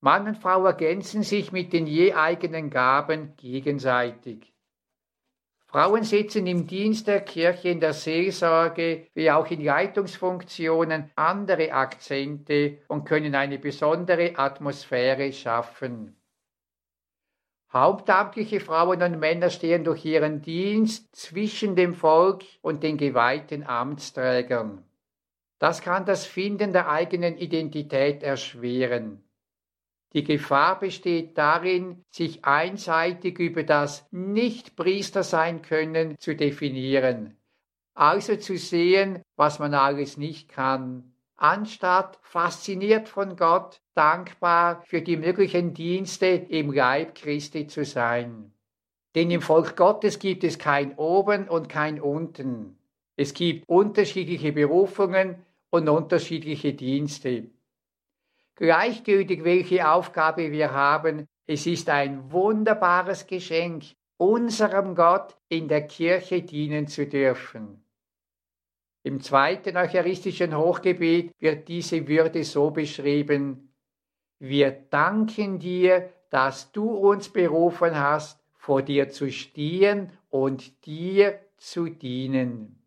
Mann 0.00 0.26
und 0.26 0.36
Frau 0.36 0.66
ergänzen 0.66 1.22
sich 1.22 1.52
mit 1.52 1.72
den 1.72 1.86
je 1.86 2.12
eigenen 2.12 2.70
Gaben 2.70 3.36
gegenseitig. 3.36 4.52
Frauen 5.64 6.02
setzen 6.02 6.46
im 6.48 6.66
Dienst 6.66 7.06
der 7.06 7.20
Kirche 7.20 7.68
in 7.68 7.78
der 7.78 7.92
Seelsorge 7.92 9.06
wie 9.14 9.30
auch 9.30 9.48
in 9.50 9.62
Leitungsfunktionen 9.62 11.12
andere 11.14 11.72
Akzente 11.72 12.78
und 12.88 13.04
können 13.04 13.36
eine 13.36 13.58
besondere 13.58 14.36
Atmosphäre 14.36 15.32
schaffen. 15.32 16.16
Hauptamtliche 17.74 18.60
Frauen 18.60 19.02
und 19.02 19.18
Männer 19.18 19.50
stehen 19.50 19.82
durch 19.82 20.04
ihren 20.04 20.42
Dienst 20.42 21.14
zwischen 21.16 21.74
dem 21.74 21.94
Volk 21.94 22.44
und 22.62 22.84
den 22.84 22.96
geweihten 22.96 23.64
Amtsträgern. 23.64 24.84
Das 25.58 25.82
kann 25.82 26.06
das 26.06 26.24
Finden 26.24 26.72
der 26.72 26.88
eigenen 26.88 27.36
Identität 27.36 28.22
erschweren. 28.22 29.24
Die 30.12 30.22
Gefahr 30.22 30.78
besteht 30.78 31.36
darin, 31.36 32.04
sich 32.10 32.44
einseitig 32.44 33.40
über 33.40 33.64
das 33.64 34.06
Nicht-Priester 34.12 35.24
sein 35.24 35.60
können 35.62 36.16
zu 36.20 36.36
definieren, 36.36 37.36
also 37.94 38.36
zu 38.36 38.56
sehen, 38.56 39.22
was 39.34 39.58
man 39.58 39.74
alles 39.74 40.16
nicht 40.16 40.48
kann, 40.48 41.13
anstatt 41.36 42.18
fasziniert 42.22 43.08
von 43.08 43.36
Gott, 43.36 43.80
dankbar 43.94 44.82
für 44.86 45.02
die 45.02 45.16
möglichen 45.16 45.74
Dienste 45.74 46.26
im 46.26 46.72
Leib 46.72 47.14
Christi 47.14 47.66
zu 47.66 47.84
sein. 47.84 48.52
Denn 49.14 49.30
im 49.30 49.42
Volk 49.42 49.76
Gottes 49.76 50.18
gibt 50.18 50.44
es 50.44 50.58
kein 50.58 50.96
Oben 50.96 51.48
und 51.48 51.68
kein 51.68 52.00
Unten. 52.00 52.78
Es 53.16 53.32
gibt 53.32 53.68
unterschiedliche 53.68 54.52
Berufungen 54.52 55.36
und 55.70 55.88
unterschiedliche 55.88 56.72
Dienste. 56.72 57.50
Gleichgültig, 58.56 59.44
welche 59.44 59.88
Aufgabe 59.88 60.50
wir 60.50 60.72
haben, 60.72 61.26
es 61.46 61.66
ist 61.66 61.88
ein 61.90 62.32
wunderbares 62.32 63.26
Geschenk, 63.26 63.84
unserem 64.16 64.94
Gott 64.94 65.36
in 65.48 65.68
der 65.68 65.86
Kirche 65.86 66.42
dienen 66.42 66.86
zu 66.86 67.06
dürfen. 67.06 67.83
Im 69.04 69.20
zweiten 69.20 69.76
eucharistischen 69.76 70.56
Hochgebet 70.56 71.30
wird 71.38 71.68
diese 71.68 72.08
Würde 72.08 72.42
so 72.42 72.70
beschrieben. 72.70 73.74
Wir 74.38 74.70
danken 74.70 75.58
dir, 75.58 76.10
dass 76.30 76.72
du 76.72 76.88
uns 76.90 77.28
berufen 77.28 77.94
hast, 77.94 78.42
vor 78.54 78.80
dir 78.80 79.10
zu 79.10 79.30
stehen 79.30 80.10
und 80.30 80.86
dir 80.86 81.38
zu 81.58 81.90
dienen. 81.90 82.82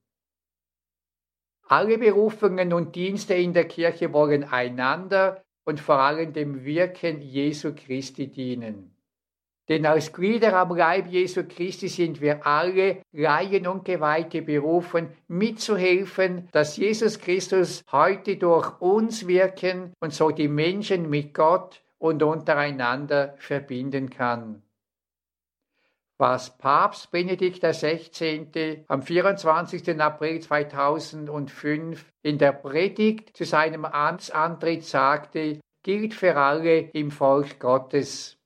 Alle 1.67 1.99
Berufungen 1.99 2.73
und 2.73 2.95
Dienste 2.95 3.35
in 3.35 3.53
der 3.53 3.67
Kirche 3.67 4.11
wollen 4.11 4.43
einander 4.43 5.43
und 5.65 5.79
vor 5.79 5.99
allem 5.99 6.33
dem 6.33 6.65
Wirken 6.65 7.21
Jesu 7.21 7.75
Christi 7.75 8.31
dienen. 8.31 8.96
Denn 9.69 9.85
als 9.85 10.13
Glieder 10.13 10.53
am 10.53 10.75
Leib 10.75 11.07
Jesu 11.07 11.43
Christi 11.43 11.89
sind 11.89 12.21
wir 12.21 12.45
alle 12.47 13.01
Laien 13.11 13.67
und 13.67 13.83
Geweihte 13.83 14.41
berufen, 14.41 15.09
mitzuhelfen, 15.27 16.47
dass 16.53 16.77
Jesus 16.77 17.19
Christus 17.19 17.83
heute 17.91 18.37
durch 18.37 18.79
uns 18.79 19.27
wirken 19.27 19.91
und 19.99 20.13
so 20.13 20.31
die 20.31 20.47
Menschen 20.47 21.09
mit 21.09 21.33
Gott 21.33 21.81
und 21.97 22.23
untereinander 22.23 23.35
verbinden 23.37 24.09
kann. 24.09 24.61
Was 26.19 26.57
Papst 26.57 27.11
Benedikt 27.11 27.61
XVI. 27.61 28.85
am 28.87 29.03
24. 29.03 30.01
April 30.01 30.39
2005 30.39 32.05
in 32.23 32.39
der 32.39 32.53
Predigt 32.53 33.37
zu 33.37 33.45
seinem 33.45 33.85
Amtsantritt 33.85 34.83
sagte, 34.83 35.59
gilt 35.83 36.15
für 36.15 36.35
alle 36.35 36.79
im 36.79 37.11
Volk 37.11 37.59
Gottes. 37.59 38.36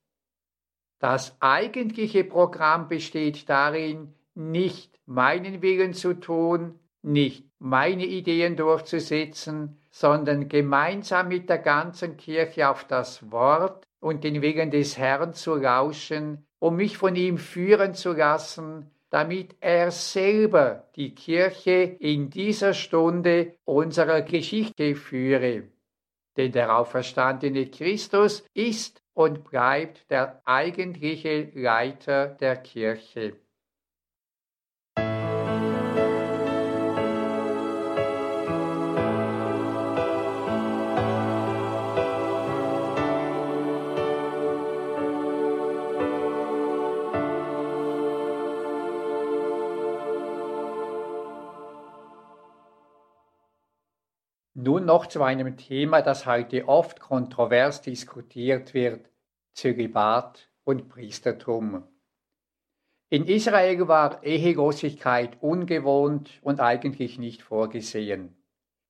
Das 1.02 1.36
eigentliche 1.40 2.24
Programm 2.24 2.88
besteht 2.88 3.50
darin, 3.50 4.14
nicht 4.36 5.00
meinen 5.08 5.64
Willen 5.64 5.96
zu 5.96 6.14
tun, 6.14 6.80
nicht 7.02 7.44
meine 7.58 8.06
Ideen 8.06 8.56
durchzusetzen, 8.56 9.82
sondern 9.90 10.48
gemeinsam 10.48 11.30
mit 11.30 11.50
der 11.50 11.58
ganzen 11.58 12.18
Kirche 12.18 12.70
auf 12.70 12.84
das 12.84 13.32
Wort 13.32 13.88
und 14.00 14.24
den 14.24 14.44
Willen 14.44 14.70
des 14.70 14.96
Herrn 14.96 15.34
zu 15.34 15.56
lauschen, 15.56 16.46
um 16.60 16.76
mich 16.76 17.00
von 17.00 17.16
ihm 17.16 17.40
führen 17.40 17.96
zu 17.96 18.14
lassen, 18.14 18.92
damit 19.10 19.56
er 19.60 19.90
selber 19.90 20.88
die 20.96 21.16
Kirche 21.16 21.98
in 21.98 22.30
dieser 22.30 22.76
Stunde 22.76 23.56
unserer 23.66 24.22
Geschichte 24.22 24.94
führe. 24.94 25.64
Denn 26.38 26.52
der 26.52 26.78
auferstandene 26.78 27.72
Christus 27.72 28.46
ist 28.54 29.01
und 29.22 29.44
bleibt 29.44 30.10
der 30.10 30.42
eigentliche 30.46 31.52
Leiter 31.54 32.28
der 32.28 32.56
Kirche. 32.58 33.36
Nun 54.54 54.86
noch 54.86 55.08
zu 55.08 55.24
einem 55.24 55.58
Thema, 55.58 56.02
das 56.02 56.26
heute 56.26 56.68
oft 56.68 57.00
kontrovers 57.00 57.82
diskutiert 57.82 58.74
wird, 58.74 59.11
Zölibat 59.54 60.50
und 60.64 60.90
Priestertum. 60.90 61.84
In 63.10 63.26
Israel 63.26 63.88
war 63.88 64.24
Ehelosigkeit 64.24 65.38
ungewohnt 65.42 66.40
und 66.42 66.60
eigentlich 66.62 67.20
nicht 67.20 67.42
vorgesehen. 67.42 68.38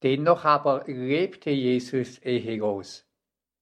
Dennoch 0.03 0.45
aber 0.45 0.83
lebte 0.85 1.49
Jesus 1.49 2.19
ehelos. 2.19 3.07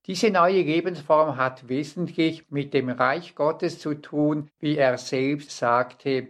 Diese 0.05 0.31
neue 0.31 0.62
Lebensform 0.62 1.38
hat 1.38 1.69
wesentlich 1.69 2.49
mit 2.49 2.73
dem 2.73 2.89
Reich 2.89 3.35
Gottes 3.35 3.79
zu 3.79 3.93
tun, 3.93 4.49
wie 4.59 4.75
er 4.75 4.97
selbst 4.97 5.52
sagte, 5.52 6.27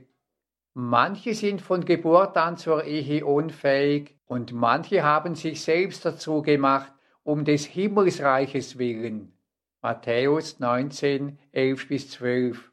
Manche 0.73 1.33
sind 1.33 1.61
von 1.61 1.83
Geburt 1.83 2.37
an 2.37 2.55
zur 2.55 2.83
Ehe 2.83 3.25
unfähig 3.25 4.15
und 4.27 4.53
manche 4.53 5.03
haben 5.03 5.35
sich 5.35 5.61
selbst 5.61 6.05
dazu 6.05 6.41
gemacht, 6.41 6.93
um 7.23 7.45
des 7.45 7.65
Himmelsreiches 7.65 8.77
willen. 8.77 9.33
Matthäus 9.81 10.59
19, 10.59 11.39
11 11.53 11.87
bis 11.87 12.09
12. 12.11 12.69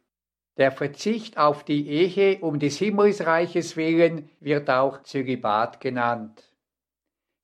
Der 0.56 0.72
Verzicht 0.72 1.38
auf 1.38 1.62
die 1.62 1.88
Ehe 1.88 2.40
um 2.40 2.58
des 2.58 2.78
Himmelsreiches 2.78 3.76
willen 3.76 4.28
wird 4.40 4.68
auch 4.68 5.04
Zölibat 5.04 5.78
genannt. 5.80 6.50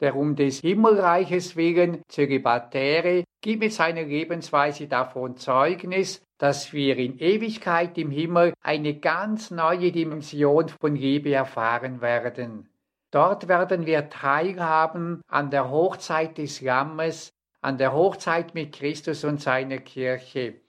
Der 0.00 0.16
um 0.16 0.34
des 0.34 0.62
Himmelreiches 0.62 1.54
willen 1.54 2.02
Zölibatäre 2.08 3.22
gibt 3.40 3.62
mit 3.62 3.72
seiner 3.72 4.02
Lebensweise 4.02 4.88
davon 4.88 5.36
Zeugnis, 5.36 6.20
dass 6.38 6.72
wir 6.72 6.96
in 6.96 7.20
Ewigkeit 7.20 7.96
im 7.98 8.10
Himmel 8.10 8.54
eine 8.62 8.98
ganz 8.98 9.52
neue 9.52 9.92
Dimension 9.92 10.70
von 10.70 10.96
Liebe 10.96 11.32
erfahren 11.32 12.00
werden. 12.00 12.68
Dort 13.12 13.46
werden 13.46 13.86
wir 13.86 14.08
teilhaben 14.08 15.22
an 15.28 15.50
der 15.50 15.70
Hochzeit 15.70 16.36
des 16.38 16.60
Lammes, 16.62 17.30
an 17.62 17.78
der 17.78 17.94
Hochzeit 17.94 18.54
mit 18.54 18.74
Christus 18.74 19.24
und 19.24 19.40
seiner 19.40 19.78
Kirche. 19.78 20.60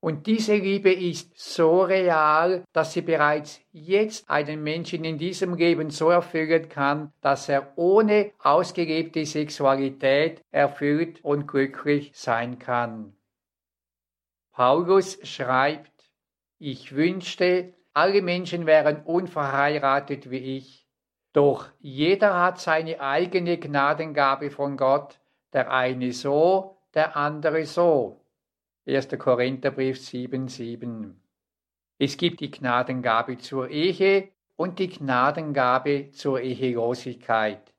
Und 0.00 0.26
diese 0.26 0.56
Liebe 0.56 0.92
ist 0.92 1.38
so 1.38 1.82
real, 1.82 2.64
dass 2.72 2.92
sie 2.92 3.02
bereits 3.02 3.60
jetzt 3.70 4.28
einen 4.28 4.62
Menschen 4.62 5.04
in 5.04 5.16
diesem 5.16 5.54
Leben 5.54 5.90
so 5.90 6.10
erfüllen 6.10 6.68
kann, 6.68 7.12
dass 7.20 7.48
er 7.48 7.72
ohne 7.76 8.32
ausgelebte 8.40 9.24
Sexualität 9.24 10.42
erfüllt 10.50 11.24
und 11.24 11.46
glücklich 11.46 12.10
sein 12.14 12.58
kann. 12.58 13.14
Paulus 14.50 15.18
schreibt, 15.22 16.10
ich 16.58 16.94
wünschte, 16.94 17.74
alle 17.94 18.22
Menschen 18.22 18.66
wären 18.66 19.02
unverheiratet 19.04 20.30
wie 20.30 20.56
ich. 20.56 20.86
Doch 21.32 21.68
jeder 21.78 22.38
hat 22.40 22.60
seine 22.60 23.00
eigene 23.00 23.56
Gnadengabe 23.56 24.50
von 24.50 24.76
Gott, 24.76 25.20
der 25.52 25.70
eine 25.70 26.12
so, 26.12 26.78
der 26.94 27.16
andere 27.16 27.66
so. 27.66 28.24
1. 28.86 29.08
Korintherbrief 29.18 29.98
7,7. 29.98 31.14
Es 31.98 32.16
gibt 32.16 32.40
die 32.40 32.50
Gnadengabe 32.50 33.38
zur 33.38 33.68
Ehe 33.68 34.30
und 34.56 34.78
die 34.78 34.88
Gnadengabe 34.88 36.10
zur 36.10 36.40
Ehelosigkeit. 36.40 37.72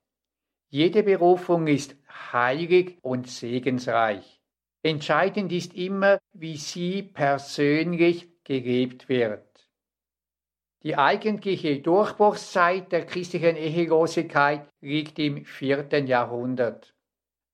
Jede 0.69 1.03
Berufung 1.03 1.67
ist 1.67 1.95
heilig 2.31 2.97
und 3.01 3.27
segensreich. 3.27 4.41
Entscheidend 4.81 5.51
ist 5.51 5.73
immer, 5.73 6.19
wie 6.33 6.57
sie 6.57 7.03
persönlich 7.03 8.29
gelebt 8.43 9.07
wird. 9.07 9.69
Die 10.83 10.97
eigentliche 10.97 11.79
Durchbruchszeit 11.79 12.91
der 12.91 13.05
christlichen 13.05 13.55
Ehelosigkeit 13.55 14.67
liegt 14.81 15.17
im 15.19 15.45
vierten 15.45 16.07
Jahrhundert. 16.07 16.92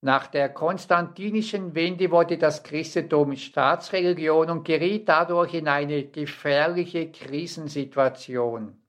Nach 0.02 0.28
der 0.28 0.47
konstantinischen 0.50 1.76
Wende 1.76 2.10
wurde 2.10 2.38
das 2.38 2.64
Christentum 2.64 3.36
Staatsreligion 3.36 4.50
und 4.50 4.64
geriet 4.64 5.10
dadurch 5.10 5.54
in 5.54 5.68
eine 5.68 6.06
gefährliche 6.06 7.12
Krisensituation. 7.12 8.82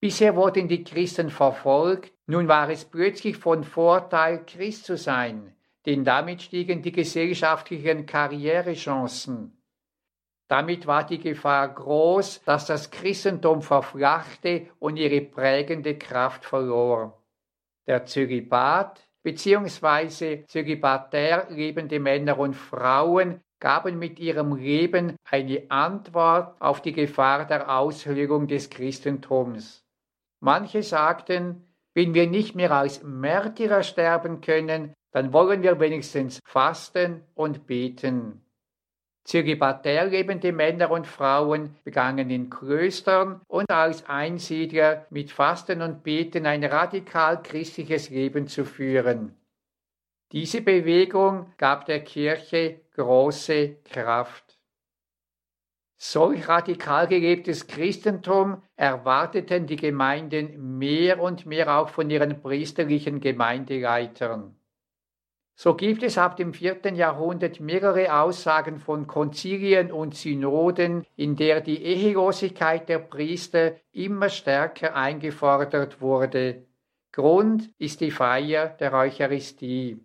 Bisher 0.00 0.34
wurden 0.34 0.66
die 0.66 0.82
Christen 0.82 1.28
verfolgt, 1.28 2.12
nun 2.26 2.48
war 2.48 2.70
es 2.70 2.86
plötzlich 2.86 3.36
von 3.36 3.64
Vorteil, 3.64 4.44
Christ 4.46 4.86
zu 4.86 4.96
sein, 4.96 5.54
denn 5.84 6.04
damit 6.04 6.42
stiegen 6.42 6.80
die 6.80 6.92
gesellschaftlichen 6.92 8.06
Karrierechancen. 8.06 9.62
Damit 10.48 10.86
war 10.86 11.04
die 11.04 11.18
Gefahr 11.18 11.68
groß, 11.68 12.44
dass 12.44 12.66
das 12.66 12.90
Christentum 12.90 13.62
verflachte 13.62 14.68
und 14.78 14.96
ihre 14.96 15.20
prägende 15.20 15.98
Kraft 15.98 16.44
verlor. 16.44 17.22
Der 17.86 18.06
Zölibat 18.06 19.05
bzw. 19.26 20.44
zölibatär 20.46 21.48
lebende 21.50 21.98
Männer 21.98 22.38
und 22.38 22.54
Frauen 22.54 23.40
gaben 23.58 23.98
mit 23.98 24.20
ihrem 24.20 24.54
Leben 24.54 25.16
eine 25.28 25.68
Antwort 25.68 26.54
auf 26.60 26.80
die 26.80 26.92
Gefahr 26.92 27.44
der 27.44 27.68
Aushöhlung 27.76 28.46
des 28.46 28.70
Christentums. 28.70 29.84
Manche 30.40 30.84
sagten, 30.84 31.66
wenn 31.92 32.14
wir 32.14 32.28
nicht 32.28 32.54
mehr 32.54 32.70
als 32.70 33.02
Märtyrer 33.02 33.82
sterben 33.82 34.40
können, 34.42 34.94
dann 35.10 35.32
wollen 35.32 35.62
wir 35.62 35.80
wenigstens 35.80 36.38
fasten 36.44 37.22
und 37.34 37.66
beten. 37.66 38.45
Zölibatär 39.26 40.06
lebende 40.06 40.52
Männer 40.52 40.92
und 40.92 41.04
Frauen 41.04 41.74
begangen 41.82 42.30
in 42.30 42.48
Klöstern 42.48 43.40
und 43.48 43.68
als 43.70 44.06
Einsiedler 44.06 45.06
mit 45.10 45.32
Fasten 45.32 45.82
und 45.82 46.04
Beten 46.04 46.46
ein 46.46 46.62
radikal 46.62 47.42
christliches 47.42 48.08
Leben 48.10 48.46
zu 48.46 48.64
führen. 48.64 49.34
Diese 50.30 50.60
Bewegung 50.60 51.52
gab 51.56 51.86
der 51.86 52.04
Kirche 52.04 52.82
große 52.94 53.78
Kraft. 53.82 54.58
Solch 55.96 56.46
radikal 56.46 57.08
gelebtes 57.08 57.66
Christentum 57.66 58.62
erwarteten 58.76 59.66
die 59.66 59.76
Gemeinden 59.76 60.78
mehr 60.78 61.20
und 61.20 61.46
mehr 61.46 61.76
auch 61.76 61.88
von 61.88 62.10
ihren 62.10 62.40
priesterlichen 62.42 63.18
Gemeindeleitern. 63.18 64.56
So 65.58 65.74
gibt 65.74 66.02
es 66.02 66.18
ab 66.18 66.36
dem 66.36 66.52
vierten 66.52 66.96
Jahrhundert 66.96 67.60
mehrere 67.60 68.12
Aussagen 68.20 68.78
von 68.78 69.06
Konzilien 69.06 69.90
und 69.90 70.14
Synoden, 70.14 71.06
in 71.16 71.34
der 71.34 71.62
die 71.62 71.82
Ehelosigkeit 71.82 72.90
der 72.90 72.98
Priester 72.98 73.76
immer 73.90 74.28
stärker 74.28 74.94
eingefordert 74.94 76.02
wurde. 76.02 76.66
Grund 77.10 77.70
ist 77.78 78.02
die 78.02 78.10
Feier 78.10 78.68
der 78.68 78.92
Eucharistie. 78.92 79.98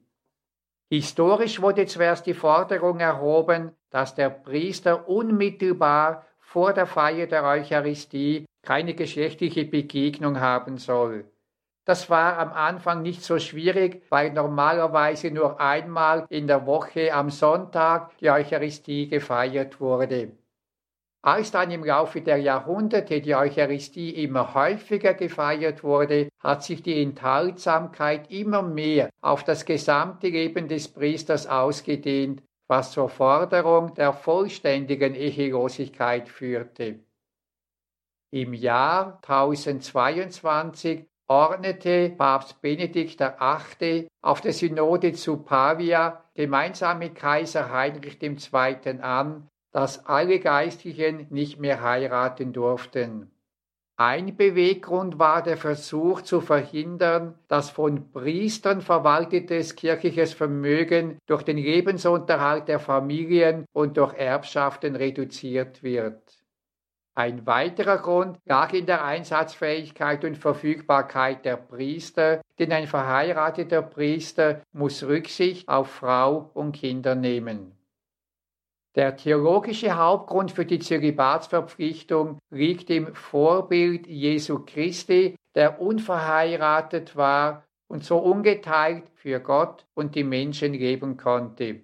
Historisch 0.90 1.62
wurde 1.62 1.86
zuerst 1.86 2.26
die 2.28 2.34
Forderung 2.34 3.02
erhoben, 3.02 3.74
dass 3.90 4.16
der 4.16 4.30
Priester 4.30 5.10
unmittelbar 5.10 6.26
vor 6.40 6.72
der 6.72 6.86
Feier 6.86 7.28
der 7.28 7.44
Eucharistie 7.44 8.46
keine 8.62 8.94
geschlechtliche 8.94 9.66
Begegnung 9.66 10.40
haben 10.40 10.78
soll. 10.78 11.26
Das 11.84 12.10
war 12.10 12.38
am 12.38 12.54
Anfang 12.54 13.02
nicht 13.02 13.24
so 13.24 13.40
schwierig, 13.40 14.04
weil 14.10 14.32
normalerweise 14.34 15.32
nur 15.32 15.60
einmal 15.60 16.26
in 16.30 16.46
der 16.46 16.68
Woche 16.68 17.12
am 17.14 17.30
Sonntag 17.32 18.16
die 18.20 18.30
Eucharistie 18.30 19.08
gefeiert 19.08 19.80
wurde. 19.80 20.32
Als 21.24 21.52
dann 21.52 21.70
im 21.70 21.84
Laufe 21.84 22.22
der 22.22 22.38
Jahrhunderte 22.38 23.22
die 23.22 23.36
Eucharistie 23.36 24.24
immer 24.24 24.56
häufiger 24.56 25.14
gefeiert 25.14 25.84
wurde, 25.84 26.30
hat 26.40 26.64
sich 26.64 26.82
die 26.82 27.02
Enthaltsamkeit 27.02 28.32
immer 28.32 28.64
mehr 28.64 29.10
auf 29.22 29.44
das 29.44 29.66
gesamte 29.66 30.30
Leben 30.30 30.68
des 30.68 30.88
Priesters 30.88 31.46
ausgedehnt, 31.46 32.42
was 32.68 32.92
zur 32.92 33.10
Forderung 33.10 33.94
der 33.94 34.14
vollständigen 34.14 35.14
Ehelosigkeit 35.14 36.28
führte. 36.28 37.00
Im 38.32 38.54
Jahr 38.54 39.18
1022 39.18 41.06
ordnete 41.32 42.10
Papst 42.10 42.62
Benedikt 42.62 43.22
VIII. 43.22 44.10
auf 44.22 44.42
der 44.42 44.52
Synode 44.52 45.14
zu 45.14 45.38
Pavia 45.38 46.26
gemeinsam 46.34 47.00
mit 47.00 47.16
Kaiser 47.16 47.72
Heinrich 47.72 48.22
II. 48.22 49.00
an, 49.00 49.48
dass 49.72 50.06
alle 50.08 50.40
Geistlichen 50.42 51.28
nicht 51.30 51.58
mehr 51.58 51.82
heiraten 51.82 52.52
durften. 52.52 53.32
Ein 53.96 54.36
Beweggrund 54.36 55.20
war 55.20 55.42
der 55.42 55.56
Versuch 55.56 56.22
zu 56.22 56.42
verhindern, 56.42 57.40
dass 57.48 57.70
von 57.70 58.12
Priestern 58.12 58.82
verwaltetes 58.82 59.78
kirchliches 59.78 60.34
Vermögen 60.34 61.18
durch 61.28 61.44
den 61.44 61.58
Lebensunterhalt 61.58 62.68
der 62.68 62.80
Familien 62.82 63.64
und 63.72 63.96
durch 63.96 64.16
Erbschaften 64.16 64.98
reduziert 64.98 65.82
wird. 65.82 66.41
Ein 67.14 67.46
weiterer 67.46 67.98
Grund 67.98 68.40
lag 68.46 68.72
in 68.72 68.86
der 68.86 69.04
Einsatzfähigkeit 69.04 70.24
und 70.24 70.38
Verfügbarkeit 70.38 71.44
der 71.44 71.58
Priester, 71.58 72.42
denn 72.58 72.72
ein 72.72 72.88
verheirateter 72.88 73.82
Priester 73.82 74.62
muss 74.72 75.04
Rücksicht 75.04 75.68
auf 75.68 75.92
Frau 75.92 76.50
und 76.54 76.72
Kinder 76.72 77.16
nehmen. 77.16 77.78
Der 78.96 79.16
theologische 79.16 79.98
Hauptgrund 79.98 80.52
für 80.52 80.66
die 80.66 80.80
Zölibatsverpflichtung 80.80 82.40
liegt 82.50 82.90
im 82.90 83.14
Vorbild 83.14 84.08
Jesu 84.08 84.66
Christi, 84.66 85.36
der 85.56 85.82
unverheiratet 85.82 87.16
war 87.16 87.66
und 87.88 88.06
so 88.06 88.18
ungeteilt 88.18 89.10
für 89.16 89.40
Gott 89.42 89.86
und 89.94 90.16
die 90.16 90.24
Menschen 90.24 90.74
leben 90.74 91.18
konnte. 91.18 91.82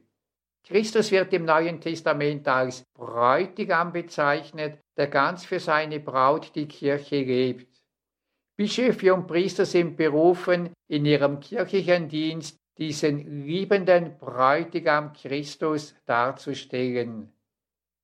Christus 0.66 1.12
wird 1.12 1.32
im 1.34 1.46
Neuen 1.46 1.80
Testament 1.80 2.48
als 2.48 2.84
Bräutigam 2.94 3.94
bezeichnet, 3.94 4.80
der 4.98 5.08
ganz 5.08 5.46
für 5.46 5.60
seine 5.60 6.00
Braut 6.00 6.56
die 6.56 6.68
Kirche 6.68 7.22
lebt. 7.22 7.68
Bischöfe 8.58 9.14
und 9.14 9.28
Priester 9.28 9.66
sind 9.66 9.96
berufen, 9.96 10.74
in 10.88 11.06
ihrem 11.06 11.40
kirchlichen 11.40 12.10
Dienst 12.10 12.58
diesen 12.78 13.46
liebenden 13.46 14.18
Bräutigam 14.18 15.14
Christus 15.14 15.96
darzustellen. 16.06 17.32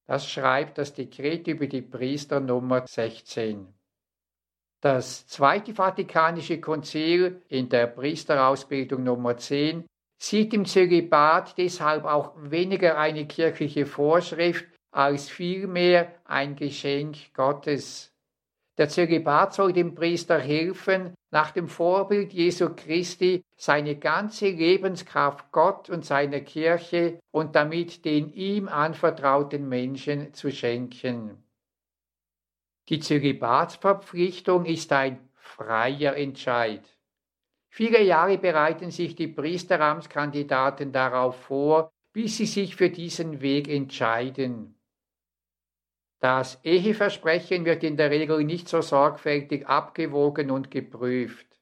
Das 0.05 0.29
schreibt 0.29 0.77
das 0.77 0.93
Dekret 0.93 1.47
über 1.47 1.67
die 1.67 1.81
Priester 1.81 2.39
Nummer 2.39 2.85
16. 2.85 3.67
Das 4.81 5.25
Zweite 5.27 5.73
Vatikanische 5.73 6.59
Konzil 6.59 7.41
in 7.47 7.69
der 7.69 7.87
Priesterausbildung 7.87 9.03
Nummer 9.03 9.37
10 9.37 9.85
sieht 10.21 10.53
im 10.53 10.65
Zölibat 10.65 11.57
deshalb 11.57 12.05
auch 12.05 12.33
weniger 12.35 12.97
eine 12.97 13.25
kirchliche 13.25 13.85
Vorschrift 13.85 14.72
als 14.93 15.29
vielmehr 15.29 16.13
ein 16.25 16.55
Geschenk 16.55 17.33
Gottes. 17.33 18.13
Der 18.77 18.89
Zölibat 18.89 19.53
soll 19.53 19.73
dem 19.73 19.93
Priester 19.93 20.39
helfen, 20.39 21.13
nach 21.31 21.51
dem 21.51 21.67
Vorbild 21.67 22.31
Jesu 22.31 22.69
Christi 22.75 23.43
seine 23.55 23.95
ganze 23.97 24.49
Lebenskraft 24.49 25.51
Gott 25.51 25.89
und 25.89 26.05
seiner 26.05 26.41
Kirche 26.41 27.19
und 27.31 27.55
damit 27.55 28.05
den 28.05 28.31
ihm 28.33 28.67
anvertrauten 28.67 29.67
Menschen 29.67 30.33
zu 30.33 30.51
schenken. 30.51 31.43
Die 32.89 32.99
Zölibatsverpflichtung 32.99 34.65
ist 34.65 34.91
ein 34.91 35.29
freier 35.35 36.15
Entscheid. 36.15 36.83
Viele 37.69 38.03
Jahre 38.03 38.37
bereiten 38.37 38.91
sich 38.91 39.15
die 39.15 39.27
Priesteramtskandidaten 39.27 40.91
darauf 40.91 41.35
vor, 41.41 41.91
bis 42.11 42.37
sie 42.37 42.45
sich 42.45 42.75
für 42.75 42.91
diesen 42.91 43.41
Weg 43.41 43.67
entscheiden. 43.67 44.72
Das 46.23 46.57
Eheversprechen 46.63 47.65
wird 47.65 47.83
in 47.83 47.97
der 47.97 48.09
Regel 48.09 48.45
nicht 48.45 48.69
so 48.69 48.79
sorgfältig 48.79 49.67
abgewogen 49.67 50.51
und 50.51 50.71
geprüft. 50.71 51.59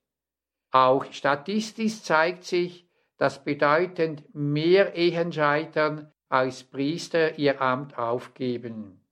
Auch 0.70 1.12
statistisch 1.12 2.04
zeigt 2.04 2.44
sich, 2.44 2.88
dass 3.18 3.44
bedeutend 3.44 4.24
mehr 4.36 4.94
Ehen 4.96 5.34
scheitern, 5.34 6.14
als 6.30 6.64
Priester 6.64 7.40
ihr 7.40 7.60
Amt 7.60 7.98
aufgeben. 7.98 9.04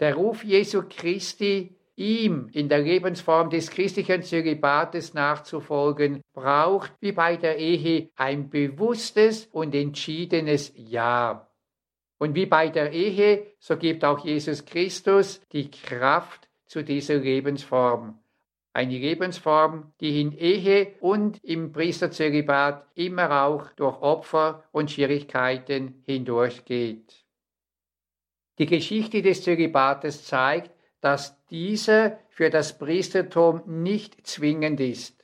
Der 0.00 0.16
Ruf 0.16 0.42
Jesu 0.42 0.82
Christi, 0.88 1.76
ihm 1.94 2.48
in 2.52 2.68
der 2.68 2.80
Lebensform 2.80 3.48
des 3.48 3.70
christlichen 3.70 4.24
Zölibates 4.24 5.14
nachzufolgen, 5.14 6.20
braucht 6.32 6.94
wie 6.98 7.12
bei 7.12 7.36
der 7.36 7.58
Ehe 7.58 8.10
ein 8.16 8.50
bewusstes 8.50 9.46
und 9.52 9.72
entschiedenes 9.72 10.72
Ja. 10.74 11.48
Und 12.18 12.34
wie 12.34 12.46
bei 12.46 12.68
der 12.68 12.92
Ehe, 12.92 13.46
so 13.58 13.76
gibt 13.76 14.04
auch 14.04 14.24
Jesus 14.24 14.64
Christus 14.64 15.40
die 15.52 15.70
Kraft 15.70 16.48
zu 16.66 16.82
dieser 16.82 17.16
Lebensform. 17.16 18.18
Eine 18.72 18.98
Lebensform, 18.98 19.92
die 20.00 20.20
in 20.20 20.32
Ehe 20.32 20.96
und 21.00 21.42
im 21.42 21.72
Priesterzölibat 21.72 22.86
immer 22.94 23.44
auch 23.44 23.70
durch 23.72 24.00
Opfer 24.02 24.64
und 24.72 24.90
Schwierigkeiten 24.90 26.02
hindurchgeht. 26.04 27.24
Die 28.58 28.66
Geschichte 28.66 29.22
des 29.22 29.42
Zölibates 29.42 30.24
zeigt, 30.24 30.72
dass 31.00 31.42
dieser 31.46 32.18
für 32.28 32.50
das 32.50 32.78
Priestertum 32.78 33.62
nicht 33.66 34.26
zwingend 34.26 34.80
ist. 34.80 35.15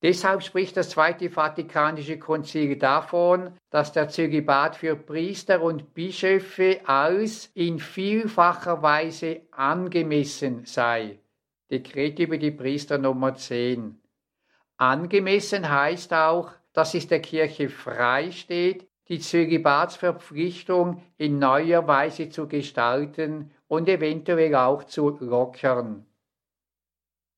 Deshalb 0.00 0.44
spricht 0.44 0.76
das 0.76 0.90
Zweite 0.90 1.28
Vatikanische 1.28 2.18
Konzil 2.18 2.76
davon, 2.76 3.52
dass 3.70 3.92
der 3.92 4.08
Zölibat 4.08 4.76
für 4.76 4.94
Priester 4.94 5.60
und 5.60 5.92
Bischöfe 5.92 6.80
als 6.84 7.50
in 7.54 7.80
vielfacher 7.80 8.80
Weise 8.80 9.40
angemessen 9.50 10.64
sei. 10.64 11.18
Dekret 11.70 12.20
über 12.20 12.38
die 12.38 12.52
Priester 12.52 12.98
Nummer 12.98 13.34
10. 13.34 14.00
Angemessen 14.76 15.68
heißt 15.68 16.14
auch, 16.14 16.52
dass 16.72 16.94
es 16.94 17.08
der 17.08 17.20
Kirche 17.20 17.68
frei 17.68 18.30
steht, 18.30 18.86
die 19.08 19.18
Zölibatsverpflichtung 19.18 21.02
in 21.16 21.40
neuer 21.40 21.88
Weise 21.88 22.28
zu 22.28 22.46
gestalten 22.46 23.50
und 23.66 23.88
eventuell 23.88 24.54
auch 24.54 24.84
zu 24.84 25.18
lockern. 25.18 26.07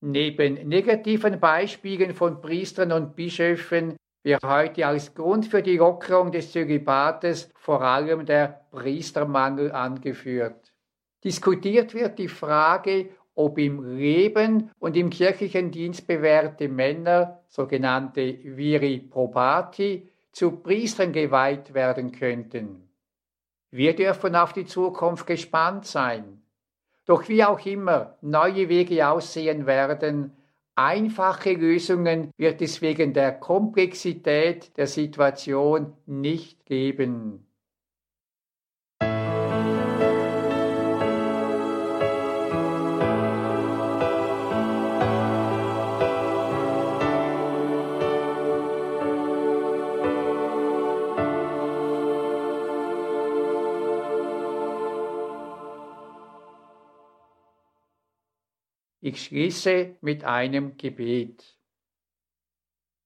Neben 0.01 0.67
negativen 0.67 1.39
Beispielen 1.39 2.13
von 2.15 2.41
Priestern 2.41 2.91
und 2.91 3.15
Bischöfen 3.15 3.95
wird 4.23 4.43
heute 4.43 4.87
als 4.87 5.13
Grund 5.13 5.45
für 5.45 5.61
die 5.61 5.77
Lockerung 5.77 6.31
des 6.31 6.51
Zölibates 6.51 7.51
vor 7.55 7.81
allem 7.81 8.25
der 8.25 8.65
Priestermangel 8.71 9.71
angeführt. 9.71 10.73
Diskutiert 11.23 11.93
wird 11.93 12.17
die 12.17 12.27
Frage, 12.27 13.09
ob 13.35 13.59
im 13.59 13.95
Leben 13.95 14.71
und 14.79 14.97
im 14.97 15.11
kirchlichen 15.11 15.69
Dienst 15.71 16.07
bewährte 16.07 16.67
Männer, 16.67 17.43
sogenannte 17.47 18.39
Viri 18.43 18.99
probati, 18.99 20.09
zu 20.31 20.51
Priestern 20.51 21.11
geweiht 21.11 21.73
werden 21.73 22.11
könnten. 22.11 22.89
Wir 23.69 23.95
dürfen 23.95 24.35
auf 24.35 24.53
die 24.53 24.65
Zukunft 24.65 25.27
gespannt 25.27 25.85
sein. 25.85 26.41
Doch 27.05 27.27
wie 27.29 27.43
auch 27.43 27.65
immer 27.65 28.17
neue 28.21 28.69
Wege 28.69 29.07
aussehen 29.07 29.65
werden, 29.65 30.31
einfache 30.75 31.53
Lösungen 31.53 32.31
wird 32.37 32.61
es 32.61 32.81
wegen 32.81 33.13
der 33.13 33.33
Komplexität 33.33 34.77
der 34.77 34.87
Situation 34.87 35.93
nicht 36.05 36.65
geben. 36.65 37.50
Ich 59.03 59.23
schließe 59.23 59.95
mit 60.01 60.23
einem 60.23 60.77
Gebet. 60.77 61.57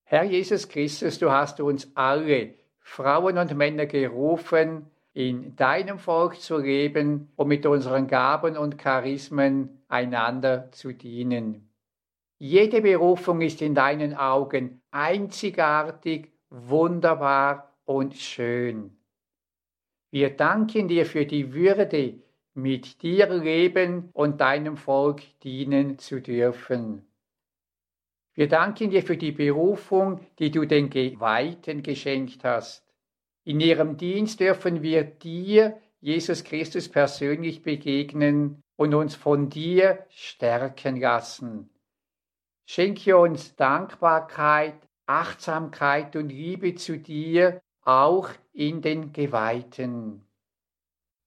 Herr 0.04 0.24
Jesus 0.24 0.68
Christus, 0.68 1.20
du 1.20 1.32
hast 1.32 1.62
uns 1.62 1.90
alle, 1.96 2.56
Frauen 2.80 3.38
und 3.38 3.56
Männer, 3.56 3.86
gerufen, 3.86 4.92
in 5.14 5.56
deinem 5.56 5.98
Volk 5.98 6.42
zu 6.42 6.58
leben 6.58 7.32
und 7.38 7.48
mit 7.48 7.66
unseren 7.66 8.08
Gaben 8.08 8.58
und 8.58 8.78
Charismen 8.78 9.82
einander 9.88 10.70
zu 10.74 10.92
dienen. 10.92 11.72
Jede 12.38 12.82
Berufung 12.82 13.40
ist 13.40 13.62
in 13.62 13.74
deinen 13.74 14.14
Augen 14.14 14.82
einzigartig, 14.92 16.34
wunderbar 16.50 17.74
und 17.86 18.16
schön. 18.16 18.98
Wir 20.12 20.32
danken 20.32 20.90
dir 20.90 21.06
für 21.06 21.26
die 21.26 21.54
Würde, 21.54 22.20
mit 22.56 23.02
dir 23.02 23.28
leben 23.28 24.10
und 24.14 24.42
deinem 24.42 24.78
Volk 24.78 25.22
dienen 25.44 26.00
zu 26.00 26.22
dürfen. 26.22 27.06
Wir 28.34 28.48
danken 28.48 28.90
dir 28.90 29.04
für 29.04 29.18
die 29.18 29.32
Berufung, 29.32 30.20
die 30.40 30.52
du 30.52 30.66
den 30.66 30.90
Geweihten 30.90 31.84
geschenkt 31.84 32.44
hast. 32.44 32.86
In 33.44 33.60
ihrem 33.60 33.98
Dienst 33.98 34.40
dürfen 34.40 34.82
wir 34.82 35.04
dir, 35.04 35.80
Jesus 36.02 36.44
Christus, 36.44 36.90
persönlich 36.90 37.62
begegnen 37.62 38.62
und 38.76 38.94
uns 38.94 39.16
von 39.16 39.50
dir 39.50 40.06
stärken 40.10 40.98
lassen. 40.98 41.70
Schenke 42.66 43.18
uns 43.18 43.56
Dankbarkeit, 43.56 44.76
Achtsamkeit 45.06 46.16
und 46.16 46.30
Liebe 46.30 46.76
zu 46.76 46.98
dir, 46.98 47.62
auch 47.84 48.30
in 48.54 48.82
den 48.82 49.14
Geweihten. 49.14 50.26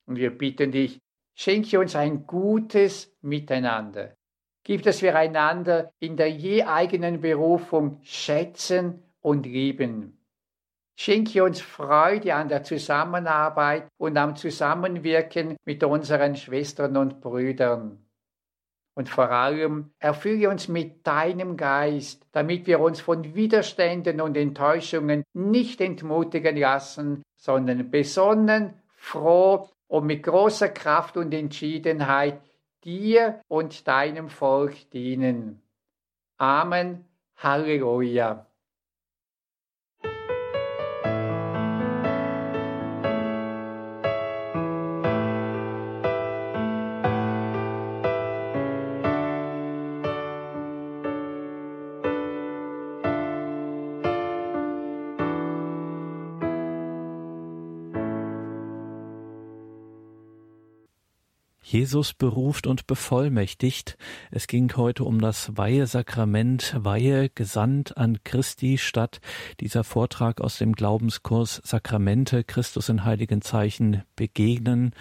Und 0.06 0.16
wir 0.16 0.36
bitten 0.36 0.72
dich, 0.72 1.00
Schenke 1.40 1.78
uns 1.78 1.94
ein 1.94 2.26
gutes 2.26 3.16
Miteinander. 3.20 4.16
Gib, 4.64 4.82
dass 4.82 5.02
wir 5.02 5.16
einander 5.16 5.92
in 6.00 6.16
der 6.16 6.32
je 6.32 6.64
eigenen 6.64 7.20
Berufung 7.20 8.00
schätzen 8.02 9.04
und 9.20 9.46
lieben. 9.46 10.18
Schenke 10.98 11.44
uns 11.44 11.60
Freude 11.60 12.34
an 12.34 12.48
der 12.48 12.64
Zusammenarbeit 12.64 13.86
und 13.98 14.16
am 14.16 14.34
Zusammenwirken 14.34 15.56
mit 15.64 15.84
unseren 15.84 16.34
Schwestern 16.34 16.96
und 16.96 17.20
Brüdern. 17.20 18.04
Und 18.96 19.08
vor 19.08 19.30
allem 19.30 19.92
erfülle 20.00 20.50
uns 20.50 20.66
mit 20.66 21.06
deinem 21.06 21.56
Geist, 21.56 22.26
damit 22.32 22.66
wir 22.66 22.80
uns 22.80 23.00
von 23.00 23.36
Widerständen 23.36 24.20
und 24.20 24.36
Enttäuschungen 24.36 25.22
nicht 25.34 25.80
entmutigen 25.80 26.56
lassen, 26.56 27.22
sondern 27.36 27.92
besonnen, 27.92 28.74
froh 28.96 29.68
und 29.88 30.06
mit 30.06 30.22
großer 30.22 30.68
Kraft 30.68 31.16
und 31.16 31.34
Entschiedenheit 31.34 32.40
dir 32.84 33.40
und 33.48 33.88
deinem 33.88 34.28
Volk 34.28 34.90
dienen. 34.90 35.60
Amen. 36.36 37.04
Halleluja. 37.36 38.47
Jesus 61.70 62.14
beruft 62.14 62.66
und 62.66 62.86
bevollmächtigt. 62.86 63.98
Es 64.30 64.46
ging 64.46 64.72
heute 64.74 65.04
um 65.04 65.20
das 65.20 65.54
Weihesakrament, 65.54 66.74
Weihe 66.78 67.28
gesandt 67.28 67.98
an 67.98 68.20
Christi 68.24 68.78
Stadt. 68.78 69.20
Dieser 69.60 69.84
Vortrag 69.84 70.40
aus 70.40 70.56
dem 70.56 70.72
Glaubenskurs 70.72 71.60
Sakramente 71.62 72.42
Christus 72.42 72.88
in 72.88 73.04
heiligen 73.04 73.42
Zeichen 73.42 74.02
begegnen. 74.16 74.92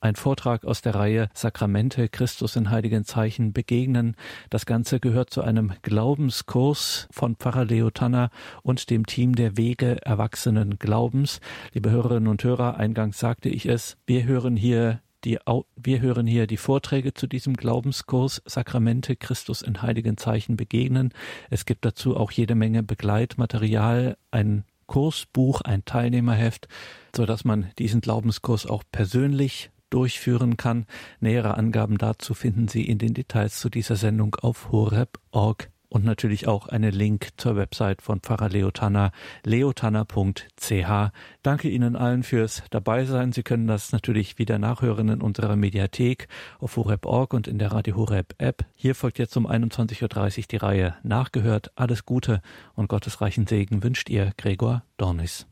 Ein 0.00 0.14
Vortrag 0.14 0.64
aus 0.64 0.80
der 0.80 0.94
Reihe 0.94 1.28
Sakramente 1.34 2.08
Christus 2.08 2.54
in 2.54 2.70
heiligen 2.70 3.04
Zeichen 3.04 3.52
begegnen. 3.52 4.14
Das 4.48 4.64
Ganze 4.64 5.00
gehört 5.00 5.30
zu 5.30 5.42
einem 5.42 5.72
Glaubenskurs 5.82 7.08
von 7.10 7.34
Pfarrer 7.34 7.64
Leo 7.64 7.90
Tanner 7.90 8.30
und 8.62 8.90
dem 8.90 9.06
Team 9.06 9.34
der 9.34 9.56
Wege 9.56 9.98
Erwachsenen 10.06 10.78
Glaubens. 10.78 11.40
Liebe 11.72 11.90
Hörerinnen 11.90 12.28
und 12.28 12.44
Hörer, 12.44 12.76
eingangs 12.76 13.18
sagte 13.18 13.48
ich 13.48 13.66
es, 13.66 13.96
wir 14.06 14.22
hören 14.22 14.54
hier 14.54 15.00
die, 15.24 15.38
wir 15.76 16.00
hören 16.00 16.26
hier 16.26 16.46
die 16.46 16.56
Vorträge 16.56 17.14
zu 17.14 17.26
diesem 17.26 17.54
Glaubenskurs 17.54 18.42
Sakramente 18.44 19.16
Christus 19.16 19.62
in 19.62 19.82
heiligen 19.82 20.16
Zeichen 20.16 20.56
begegnen. 20.56 21.12
Es 21.50 21.64
gibt 21.64 21.84
dazu 21.84 22.16
auch 22.16 22.30
jede 22.30 22.54
Menge 22.54 22.82
Begleitmaterial, 22.82 24.16
ein 24.30 24.64
Kursbuch, 24.86 25.62
ein 25.62 25.84
Teilnehmerheft, 25.84 26.68
so 27.16 27.24
dass 27.24 27.44
man 27.44 27.70
diesen 27.78 28.00
Glaubenskurs 28.00 28.66
auch 28.66 28.82
persönlich 28.92 29.70
durchführen 29.90 30.56
kann. 30.56 30.86
Nähere 31.20 31.56
Angaben 31.56 31.98
dazu 31.98 32.34
finden 32.34 32.68
Sie 32.68 32.82
in 32.86 32.98
den 32.98 33.14
Details 33.14 33.58
zu 33.58 33.68
dieser 33.68 33.96
Sendung 33.96 34.34
auf 34.36 34.70
horeb.org 34.72 35.71
und 35.92 36.04
natürlich 36.04 36.48
auch 36.48 36.68
einen 36.68 36.92
Link 36.92 37.28
zur 37.36 37.54
Website 37.54 38.00
von 38.00 38.20
Pfarrer 38.20 38.48
Leotanner, 38.48 39.12
leotanner.ch. 39.44 41.10
Danke 41.42 41.68
Ihnen 41.68 41.96
allen 41.96 42.22
fürs 42.22 42.62
Dabeisein. 42.70 43.32
Sie 43.32 43.42
können 43.42 43.66
das 43.66 43.92
natürlich 43.92 44.38
wieder 44.38 44.58
nachhören 44.58 45.10
in 45.10 45.20
unserer 45.20 45.54
Mediathek 45.54 46.28
auf 46.58 46.76
horeb.org 46.76 47.34
und 47.34 47.46
in 47.46 47.58
der 47.58 47.72
Radio 47.72 47.96
Horeb 47.96 48.34
App. 48.38 48.64
Hier 48.74 48.94
folgt 48.94 49.18
jetzt 49.18 49.36
um 49.36 49.46
21.30 49.46 50.38
Uhr 50.38 50.44
die 50.50 50.56
Reihe 50.56 50.94
Nachgehört. 51.02 51.72
Alles 51.76 52.06
Gute 52.06 52.40
und 52.74 52.88
Gottes 52.88 53.20
reichen 53.20 53.46
Segen 53.46 53.82
wünscht 53.82 54.08
ihr 54.08 54.32
Gregor 54.38 54.84
Dornis. 54.96 55.46